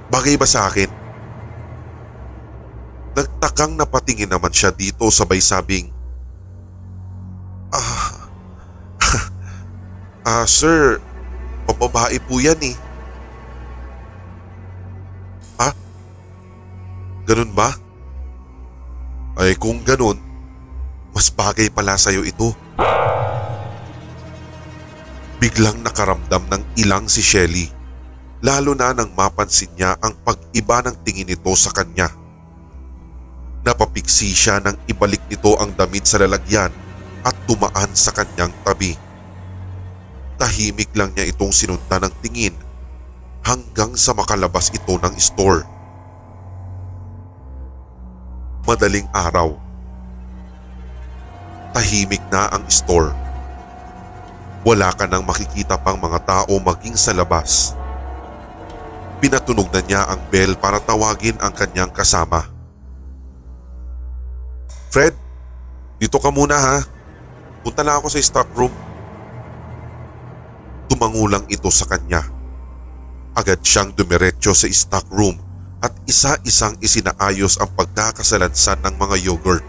Bagay 0.06 0.38
ba 0.38 0.46
sa 0.46 0.70
akin? 0.70 1.05
Nagtakang 3.16 3.80
napatingin 3.80 4.28
naman 4.28 4.52
siya 4.52 4.68
dito 4.76 5.08
sabay 5.08 5.40
sabing, 5.40 5.96
Ah, 7.72 8.30
ah 10.28 10.46
sir, 10.46 11.02
pababae 11.66 12.20
po 12.22 12.38
yan 12.38 12.60
eh. 12.62 12.76
Ha? 15.58 15.72
Ganun 17.26 17.52
ba? 17.56 17.74
Ay 19.36 19.58
kung 19.58 19.82
ganun, 19.82 20.16
mas 21.12 21.28
bagay 21.32 21.68
pala 21.68 21.98
sa'yo 21.98 22.24
ito. 22.24 22.54
Biglang 25.36 25.84
nakaramdam 25.84 26.48
ng 26.48 26.62
ilang 26.80 27.08
si 27.10 27.20
Shelly, 27.20 27.68
lalo 28.40 28.72
na 28.72 28.96
nang 28.96 29.12
mapansin 29.12 29.68
niya 29.76 30.00
ang 30.00 30.16
pag-iba 30.24 30.80
ng 30.80 30.96
tingin 31.04 31.28
nito 31.28 31.52
sa 31.52 31.74
kanya. 31.76 32.08
Napapiksi 33.66 34.30
siya 34.30 34.62
nang 34.62 34.78
ibalik 34.86 35.26
nito 35.26 35.58
ang 35.58 35.74
damit 35.74 36.06
sa 36.06 36.22
lalagyan 36.22 36.70
at 37.26 37.34
dumaan 37.50 37.90
sa 37.98 38.14
kanyang 38.14 38.54
tabi. 38.62 38.94
Tahimik 40.38 40.94
lang 40.94 41.10
niya 41.18 41.26
itong 41.34 41.50
sinundan 41.50 42.06
ng 42.06 42.14
tingin 42.22 42.54
hanggang 43.42 43.98
sa 43.98 44.14
makalabas 44.14 44.70
ito 44.70 44.94
ng 44.94 45.18
store. 45.18 45.66
Madaling 48.70 49.10
araw. 49.10 49.58
Tahimik 51.74 52.22
na 52.30 52.46
ang 52.54 52.62
store. 52.70 53.10
Wala 54.62 54.94
ka 54.94 55.10
nang 55.10 55.26
makikita 55.26 55.74
pang 55.74 55.98
mga 55.98 56.22
tao 56.22 56.54
maging 56.62 56.94
sa 56.94 57.10
labas. 57.10 57.74
Pinatunog 59.18 59.74
na 59.74 59.82
niya 59.82 60.06
ang 60.06 60.22
bell 60.30 60.54
para 60.54 60.78
tawagin 60.78 61.34
ang 61.42 61.50
kanyang 61.50 61.90
kasama. 61.90 62.55
Fred, 64.90 65.14
dito 65.96 66.20
ka 66.20 66.30
muna 66.30 66.56
ha. 66.56 66.78
Punta 67.66 67.82
na 67.82 67.98
ako 67.98 68.12
sa 68.12 68.22
stock 68.22 68.48
room. 68.54 68.72
Tumangulang 70.86 71.44
ito 71.50 71.66
sa 71.72 71.88
kanya. 71.90 72.22
Agad 73.36 73.60
siyang 73.60 73.92
dumiretso 73.92 74.54
sa 74.54 74.70
stock 74.70 75.10
room 75.10 75.36
at 75.82 75.92
isa-isang 76.08 76.78
isinaayos 76.80 77.60
ang 77.60 77.68
pagkakasalansan 77.74 78.80
ng 78.86 78.94
mga 78.96 79.16
yogurt. 79.26 79.64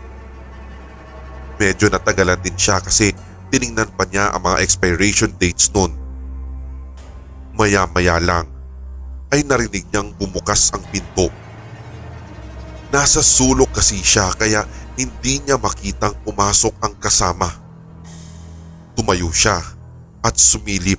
Medyo 1.58 1.90
natagalan 1.90 2.40
din 2.40 2.56
siya 2.56 2.78
kasi 2.80 3.12
tiningnan 3.50 3.90
pa 3.98 4.06
niya 4.06 4.32
ang 4.32 4.46
mga 4.46 4.62
expiration 4.62 5.34
dates 5.36 5.74
noon. 5.74 5.92
Maya-maya 7.58 8.22
lang 8.22 8.46
ay 9.34 9.44
narinig 9.44 9.90
niyang 9.90 10.14
bumukas 10.16 10.70
ang 10.72 10.86
pinto. 10.94 11.28
Nasa 12.94 13.20
sulok 13.20 13.76
kasi 13.76 14.00
siya 14.00 14.32
kaya 14.38 14.64
hindi 14.98 15.46
niya 15.46 15.62
makitang 15.62 16.18
pumasok 16.26 16.74
ang 16.82 16.98
kasama. 16.98 17.46
Tumayo 18.98 19.30
siya 19.30 19.62
at 20.26 20.36
sumilip. 20.36 20.98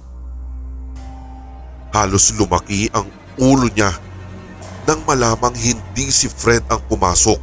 Halos 1.91 2.31
lumaki 2.39 2.87
ang 2.95 3.11
ulo 3.43 3.67
niya 3.67 3.91
nang 4.87 5.03
malamang 5.03 5.53
hindi 5.53 6.09
si 6.15 6.31
Fred 6.31 6.63
ang 6.71 6.81
pumasok 6.87 7.37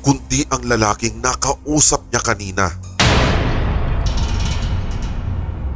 kundi 0.00 0.48
ang 0.48 0.64
lalaking 0.64 1.20
nakausap 1.20 2.08
niya 2.08 2.24
kanina. 2.24 2.72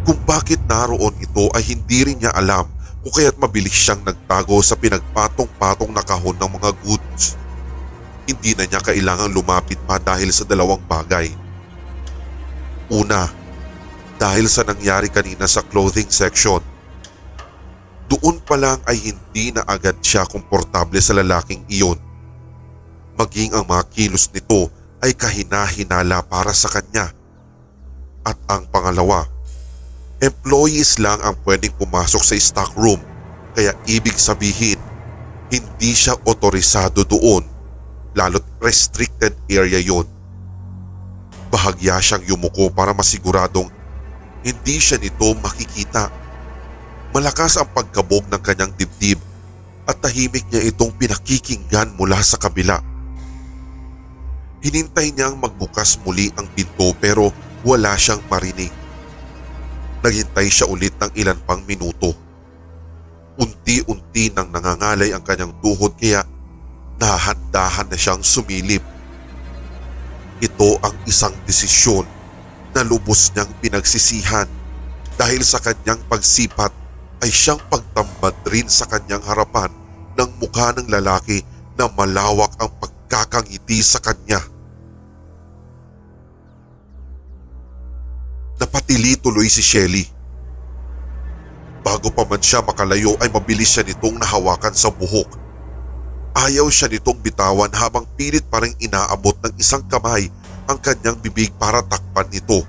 Kung 0.03 0.19
bakit 0.25 0.65
naroon 0.65 1.15
ito 1.21 1.53
ay 1.53 1.77
hindi 1.77 2.09
rin 2.09 2.19
niya 2.25 2.33
alam 2.33 2.67
kung 3.05 3.13
kaya't 3.13 3.37
mabilis 3.37 3.75
siyang 3.75 4.01
nagtago 4.01 4.63
sa 4.65 4.79
pinagpatong-patong 4.81 5.93
na 5.93 6.03
kahon 6.03 6.39
ng 6.41 6.51
mga 6.57 6.71
goods. 6.81 7.42
Hindi 8.29 8.55
na 8.55 8.65
niya 8.69 8.81
kailangang 8.81 9.35
lumapit 9.35 9.79
pa 9.83 9.99
dahil 9.99 10.31
sa 10.31 10.47
dalawang 10.47 10.83
bagay. 10.87 11.31
Una, 12.93 13.27
dahil 14.21 14.47
sa 14.47 14.63
nangyari 14.63 15.11
kanina 15.11 15.49
sa 15.51 15.65
clothing 15.67 16.07
section. 16.07 16.63
Doon 18.07 18.39
pa 18.45 18.55
lang 18.61 18.79
ay 18.87 19.11
hindi 19.11 19.51
na 19.51 19.65
agad 19.67 19.99
siya 20.05 20.29
komportable 20.29 21.01
sa 21.01 21.17
lalaking 21.17 21.65
iyon. 21.67 21.99
Maging 23.19 23.57
ang 23.57 23.67
mga 23.67 23.85
kilos 23.91 24.31
nito 24.31 24.71
ay 25.03 25.17
kahina-hinala 25.17 26.23
para 26.29 26.55
sa 26.55 26.71
kanya. 26.71 27.11
At 28.23 28.39
ang 28.47 28.71
pangalawa, 28.71 29.27
employees 30.23 31.03
lang 31.03 31.19
ang 31.27 31.35
pwedeng 31.43 31.75
pumasok 31.75 32.23
sa 32.23 32.39
stock 32.39 32.79
room 32.79 33.03
kaya 33.53 33.77
ibig 33.85 34.17
sabihin 34.17 34.81
hindi 35.53 35.93
siya 35.93 36.17
otorisado 36.25 37.05
doon 37.05 37.45
lalo't 38.13 38.45
restricted 38.61 39.37
area 39.49 39.81
yon. 39.81 40.09
Bahagya 41.53 42.01
siyang 42.01 42.25
yumuko 42.25 42.73
para 42.73 42.97
masiguradong 42.97 43.69
hindi 44.43 44.83
siya 44.83 44.99
nito 44.99 45.31
makikita. 45.39 46.11
Malakas 47.15 47.61
ang 47.61 47.71
pagkabog 47.71 48.27
ng 48.27 48.43
kanyang 48.43 48.75
dibdib 48.75 49.23
at 49.87 49.99
tahimik 50.03 50.43
niya 50.51 50.67
itong 50.67 50.91
pinakikinggan 50.99 51.95
mula 51.95 52.19
sa 52.25 52.41
kabila. 52.41 52.83
Hinintay 54.63 55.15
niyang 55.15 55.39
magbukas 55.39 55.99
muli 56.03 56.31
ang 56.39 56.47
pinto 56.51 56.95
pero 56.99 57.31
wala 57.63 57.95
siyang 57.95 58.23
marinig. 58.27 58.71
Naghintay 60.03 60.51
siya 60.51 60.67
ulit 60.67 60.95
ng 60.99 61.15
ilan 61.15 61.39
pang 61.47 61.63
minuto. 61.63 62.15
Unti-unti 63.39 64.35
nang 64.35 64.51
nangangalay 64.51 65.15
ang 65.15 65.23
kanyang 65.23 65.55
tuhod 65.63 65.95
kaya 65.95 66.27
nahandahan 67.01 67.89
na 67.89 67.97
siyang 67.97 68.25
sumilip. 68.25 68.83
Ito 70.43 70.81
ang 70.83 70.97
isang 71.07 71.33
desisyon 71.47 72.05
na 72.75 72.83
lubos 72.83 73.31
niyang 73.33 73.53
pinagsisihan 73.63 74.49
dahil 75.15 75.45
sa 75.45 75.61
kanyang 75.61 76.01
pagsipat 76.09 76.73
ay 77.23 77.31
siyang 77.31 77.61
pagtambad 77.71 78.35
rin 78.51 78.67
sa 78.67 78.89
kanyang 78.91 79.23
harapan 79.23 79.71
ng 80.19 80.31
mukha 80.43 80.75
ng 80.75 80.91
lalaki 80.91 81.47
na 81.79 81.87
malawak 81.87 82.51
ang 82.59 82.73
pagkakangiti 82.83 83.79
sa 83.81 84.03
kanya. 84.03 84.43
Napatili 88.59 89.19
tuloy 89.19 89.51
si 89.51 89.63
Shelly. 89.63 90.07
Bago 91.83 92.15
pa 92.15 92.23
man 92.23 92.39
siya 92.39 92.63
makalayo 92.63 93.19
ay 93.19 93.27
mabilis 93.27 93.75
siya 93.75 93.83
nitong 93.83 94.23
nahawakan 94.23 94.71
sa 94.71 94.91
buhok. 94.91 95.42
Ayaw 96.33 96.65
siya 96.73 96.89
nitong 96.89 97.21
bitawan 97.21 97.69
habang 97.77 98.09
pilit 98.17 98.49
pa 98.49 98.65
rin 98.65 98.73
inaabot 98.81 99.37
ng 99.45 99.53
isang 99.61 99.85
kamay 99.85 100.33
ang 100.65 100.81
kanyang 100.81 101.21
bibig 101.21 101.53
para 101.61 101.85
takpan 101.85 102.25
ito. 102.33 102.65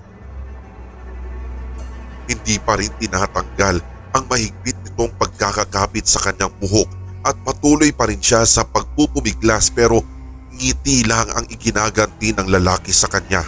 Hindi 2.27 2.59
pa 2.59 2.75
rin 2.75 2.91
tinatanggal 2.99 3.79
ang 4.11 4.23
mahigpit 4.27 4.75
nitong 4.83 5.15
pagkakakapit 5.15 6.03
sa 6.03 6.19
kanyang 6.19 6.51
buhok 6.59 6.91
at 7.23 7.39
patuloy 7.47 7.95
pa 7.95 8.11
rin 8.11 8.19
siya 8.19 8.43
sa 8.43 8.67
pagpupumiglas 8.67 9.71
pero 9.71 10.03
ngiti 10.51 11.07
lang 11.07 11.31
ang 11.31 11.47
iginaganti 11.47 12.35
ng 12.35 12.47
lalaki 12.51 12.91
sa 12.91 13.07
kanya. 13.07 13.47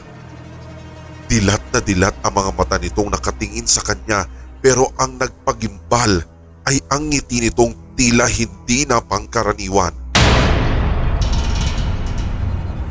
Dilat 1.28 1.76
na 1.76 1.80
dilat 1.84 2.16
ang 2.24 2.34
mga 2.40 2.52
mata 2.56 2.78
nitong 2.80 3.12
nakatingin 3.12 3.68
sa 3.68 3.84
kanya 3.84 4.24
pero 4.64 4.96
ang 4.96 5.20
nagpagimbal 5.20 6.24
ay 6.72 6.80
ang 6.88 7.12
ngiti 7.12 7.44
nitong 7.44 8.00
tila 8.00 8.32
hindi 8.32 8.88
na 8.88 9.04
pangkaraniwan. 9.04 10.05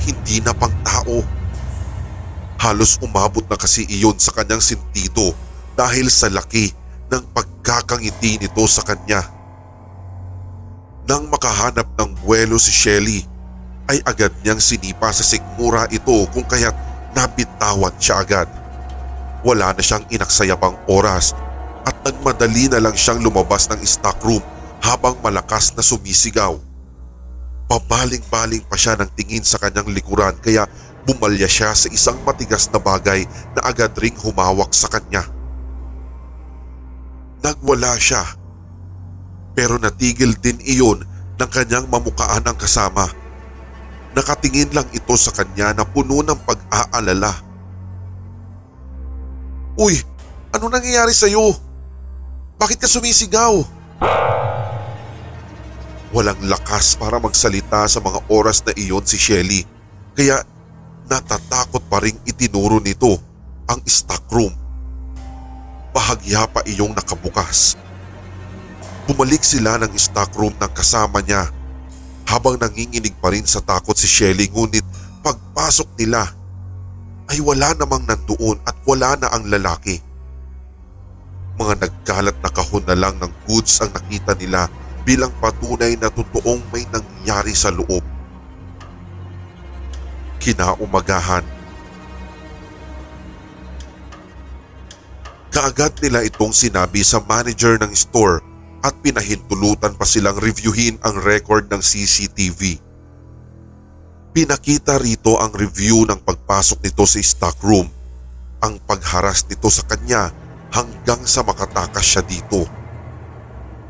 Hindi 0.05 0.45
na 0.45 0.53
pang 0.53 0.73
tao. 0.85 1.25
Halos 2.61 3.01
umabot 3.01 3.45
na 3.49 3.57
kasi 3.57 3.85
iyon 3.89 4.17
sa 4.21 4.33
kanyang 4.33 4.61
sentido 4.61 5.33
dahil 5.77 6.09
sa 6.09 6.29
laki 6.33 6.73
ng 7.13 7.25
pagkakangiti 7.33 8.41
nito 8.41 8.65
sa 8.69 8.85
kanya. 8.85 9.25
Nang 11.05 11.29
makahanap 11.29 11.85
ng 12.01 12.25
buwelo 12.25 12.57
si 12.57 12.73
Shelly, 12.73 13.21
ay 13.85 14.01
agad 14.09 14.33
niyang 14.41 14.61
sinipa 14.61 15.13
sa 15.13 15.21
sigmura 15.21 15.85
ito 15.93 16.25
kung 16.33 16.49
kaya't 16.49 16.73
nabitawan 17.13 17.93
siya 18.01 18.25
agad. 18.25 18.49
Wala 19.45 19.77
na 19.77 19.83
siyang 19.85 20.09
inaksaya 20.09 20.57
pang 20.57 20.81
oras 20.89 21.37
at 21.85 21.93
nagmadali 22.01 22.73
na 22.73 22.81
lang 22.81 22.97
siyang 22.97 23.21
lumabas 23.21 23.69
ng 23.69 23.85
stock 23.85 24.17
room 24.25 24.41
habang 24.81 25.21
malakas 25.21 25.77
na 25.77 25.85
sumisigaw. 25.85 26.57
Pabaling-baling 27.65 28.69
pa 28.69 28.77
siya 28.77 29.01
ng 29.01 29.11
tingin 29.17 29.45
sa 29.45 29.57
kanyang 29.57 29.89
likuran 29.89 30.37
kaya 30.41 30.69
bumalya 31.09 31.49
siya 31.49 31.73
sa 31.73 31.89
isang 31.89 32.21
matigas 32.25 32.69
na 32.73 32.81
bagay 32.81 33.25
na 33.57 33.61
agad 33.65 33.93
ring 33.97 34.17
humawak 34.21 34.73
sa 34.73 34.89
kanya. 34.93 35.25
Nagwala 37.45 37.97
siya 38.01 38.25
pero 39.55 39.79
natigil 39.79 40.35
din 40.43 40.59
iyon 40.67 41.07
ng 41.39 41.51
kanyang 41.51 41.87
mamukaan 41.87 42.43
ang 42.45 42.59
kasama. 42.59 43.07
Nakatingin 44.15 44.71
lang 44.75 44.87
ito 44.95 45.15
sa 45.19 45.31
kanya 45.35 45.75
na 45.75 45.87
puno 45.87 46.23
ng 46.23 46.39
pag-aalala. 46.47 47.35
Uy, 49.75 49.99
ano 50.55 50.71
nangyayari 50.71 51.11
sa 51.11 51.27
iyo? 51.27 51.51
Bakit 52.59 52.79
ka 52.79 52.87
sumisigaw? 52.87 53.59
Walang 56.15 56.47
lakas 56.47 56.95
para 56.95 57.19
magsalita 57.19 57.91
sa 57.91 57.99
mga 57.99 58.23
oras 58.31 58.63
na 58.63 58.71
iyon 58.79 59.03
si 59.03 59.19
Shelly 59.19 59.67
kaya 60.15 60.47
natatakot 61.11 61.83
pa 61.91 61.99
rin 61.99 62.15
itinuro 62.23 62.79
nito 62.79 63.19
ang 63.67 63.83
stock 63.83 64.23
room. 64.31 64.55
Bahagya 65.91 66.47
pa 66.47 66.63
iyong 66.71 66.95
nakabukas. 66.95 67.75
Bumalik 69.11 69.43
sila 69.43 69.75
ng 69.83 69.91
stock 69.99 70.31
room 70.39 70.55
ng 70.55 70.71
kasama 70.71 71.19
niya 71.19 71.51
habang 72.31 72.63
nanginginig 72.63 73.19
pa 73.19 73.35
rin 73.35 73.43
sa 73.43 73.59
takot 73.59 73.99
si 73.99 74.07
Shelly 74.07 74.47
ngunit 74.55 74.87
pagpasok 75.27 75.99
nila 75.99 76.31
ay 77.27 77.43
wala 77.43 77.75
namang 77.75 78.07
nandoon 78.07 78.63
at 78.63 78.79
wala 78.87 79.19
na 79.19 79.35
ang 79.35 79.51
lalaki. 79.51 79.99
Mga 81.59 81.75
nagkalat 81.83 82.39
na 82.39 82.51
kahon 82.55 82.87
na 82.87 82.95
lang 82.95 83.19
ng 83.19 83.51
goods 83.51 83.83
ang 83.83 83.91
nakita 83.91 84.39
nila 84.39 84.71
bilang 85.05 85.31
patunay 85.39 85.95
na 86.01 86.09
totoong 86.09 86.65
may 86.73 86.89
nangyari 86.89 87.53
sa 87.53 87.69
loob. 87.69 88.03
Kinaumagahan. 90.41 91.45
Kaagad 95.55 96.03
nila 96.03 96.27
itong 96.27 96.51
sinabi 96.51 97.07
sa 97.07 97.23
manager 97.23 97.79
ng 97.79 97.95
store 97.95 98.43
at 98.83 98.93
pinahintulutan 99.01 99.95
pa 99.95 100.05
silang 100.05 100.37
reviewin 100.37 100.99
ang 101.01 101.17
record 101.23 101.71
ng 101.71 101.79
CCTV. 101.79 102.83
Pinakita 104.35 104.99
rito 104.99 105.39
ang 105.39 105.55
review 105.55 106.05
ng 106.11 106.21
pagpasok 106.27 106.83
nito 106.83 107.07
sa 107.07 107.23
stock 107.23 107.57
room, 107.63 107.87
ang 108.59 108.83
pagharas 108.83 109.47
nito 109.47 109.71
sa 109.71 109.87
kanya 109.87 110.35
hanggang 110.75 111.23
sa 111.23 111.47
makatakas 111.47 112.03
siya 112.03 112.23
dito. 112.27 112.84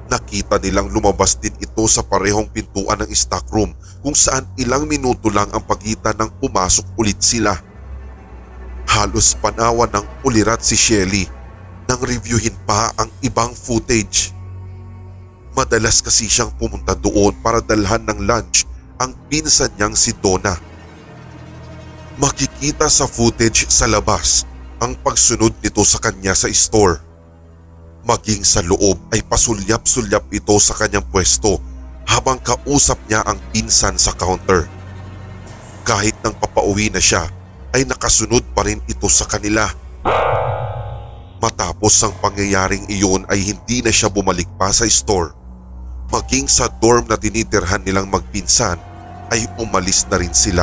Nakita 0.04 0.60
nilang 0.60 0.92
lumabas 0.92 1.40
din 1.40 1.56
ito 1.56 1.84
sa 1.88 2.04
parehong 2.04 2.48
pintuan 2.52 3.00
ng 3.00 3.10
stock 3.16 3.48
room 3.48 3.72
kung 4.04 4.12
saan 4.12 4.44
ilang 4.60 4.84
minuto 4.84 5.32
lang 5.32 5.48
ang 5.56 5.64
pagitan 5.64 6.12
ng 6.20 6.30
pumasok 6.44 6.84
ulit 7.00 7.16
sila. 7.24 7.56
Halos 8.84 9.32
panawan 9.40 9.88
ng 9.88 10.06
ulirat 10.28 10.60
si 10.60 10.76
Shelly 10.76 11.24
nang 11.88 12.00
reviewin 12.04 12.52
pa 12.68 12.92
ang 13.00 13.08
ibang 13.24 13.56
footage. 13.56 14.32
Madalas 15.56 16.04
kasi 16.04 16.28
siyang 16.28 16.52
pumunta 16.52 16.92
doon 16.92 17.32
para 17.40 17.64
dalhan 17.64 18.04
ng 18.04 18.28
lunch 18.28 18.68
ang 19.00 19.16
pinsan 19.32 19.72
niyang 19.78 19.96
si 19.96 20.12
Donna. 20.20 20.52
Makikita 22.20 22.86
sa 22.92 23.08
footage 23.08 23.66
sa 23.72 23.88
labas 23.90 24.46
ang 24.78 24.94
pagsunod 25.00 25.54
nito 25.64 25.82
sa 25.82 25.98
kanya 25.98 26.36
sa 26.36 26.46
store. 26.52 27.13
Maging 28.04 28.44
sa 28.44 28.60
loob 28.60 29.00
ay 29.16 29.24
pasulyap-sulyap 29.24 30.28
ito 30.28 30.54
sa 30.60 30.76
kanyang 30.76 31.04
pwesto 31.08 31.56
habang 32.04 32.36
kausap 32.36 33.00
niya 33.08 33.24
ang 33.24 33.40
pinsan 33.48 33.96
sa 33.96 34.12
counter. 34.12 34.68
Kahit 35.88 36.12
nang 36.20 36.36
papauwi 36.36 36.92
na 36.92 37.00
siya 37.00 37.24
ay 37.72 37.88
nakasunod 37.88 38.44
pa 38.52 38.68
rin 38.68 38.84
ito 38.84 39.08
sa 39.08 39.24
kanila. 39.24 39.64
Matapos 41.40 41.96
ang 42.04 42.12
pangyayaring 42.20 42.88
iyon 42.92 43.24
ay 43.32 43.40
hindi 43.52 43.80
na 43.80 43.92
siya 43.92 44.12
bumalik 44.12 44.48
pa 44.60 44.68
sa 44.68 44.84
store 44.84 45.44
maging 46.14 46.46
sa 46.46 46.68
dorm 46.68 47.10
na 47.10 47.18
tinitirhan 47.18 47.82
nilang 47.82 48.06
magpinsan 48.06 48.78
ay 49.34 49.48
umalis 49.58 50.06
na 50.06 50.22
rin 50.22 50.30
sila. 50.30 50.62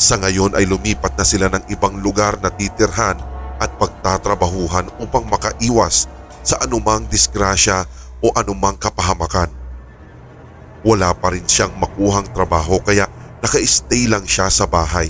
Sa 0.00 0.16
ngayon 0.16 0.56
ay 0.56 0.64
lumipat 0.64 1.12
na 1.18 1.26
sila 1.28 1.52
ng 1.52 1.68
ibang 1.70 2.00
lugar 2.00 2.40
na 2.40 2.48
titirhan 2.48 3.18
at 3.62 3.70
pagtatrabahuhan 3.78 4.90
upang 4.98 5.26
makaiwas 5.30 6.10
sa 6.44 6.60
anumang 6.60 7.08
disgrasya 7.08 7.88
o 8.20 8.30
anumang 8.36 8.76
kapahamakan. 8.76 9.48
Wala 10.84 11.16
pa 11.16 11.32
rin 11.32 11.48
siyang 11.48 11.72
makuhang 11.80 12.28
trabaho 12.36 12.76
kaya 12.84 13.08
naka-stay 13.40 14.04
lang 14.04 14.28
siya 14.28 14.52
sa 14.52 14.68
bahay. 14.68 15.08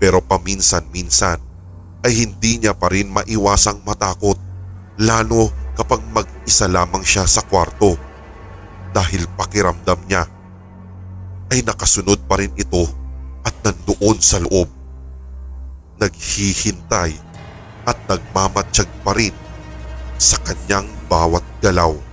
Pero 0.00 0.24
paminsan-minsan 0.24 1.38
ay 2.02 2.12
hindi 2.26 2.58
niya 2.58 2.74
pa 2.74 2.90
rin 2.90 3.12
maiwasang 3.12 3.84
matakot 3.84 4.34
lalo 4.98 5.52
kapag 5.78 6.02
mag-isa 6.10 6.66
lamang 6.66 7.04
siya 7.06 7.24
sa 7.24 7.40
kwarto 7.46 7.96
dahil 8.92 9.24
pakiramdam 9.38 10.00
niya 10.04 10.28
ay 11.52 11.64
nakasunod 11.64 12.20
pa 12.28 12.40
rin 12.40 12.52
ito 12.56 12.88
at 13.44 13.52
nandoon 13.64 14.18
sa 14.20 14.40
loob. 14.40 14.68
Naghihintay 16.00 17.31
at 17.88 17.98
nagmamatsyag 18.06 18.88
pa 19.02 19.12
rin 19.16 19.34
sa 20.18 20.38
kanyang 20.42 20.86
bawat 21.10 21.42
galaw. 21.58 22.11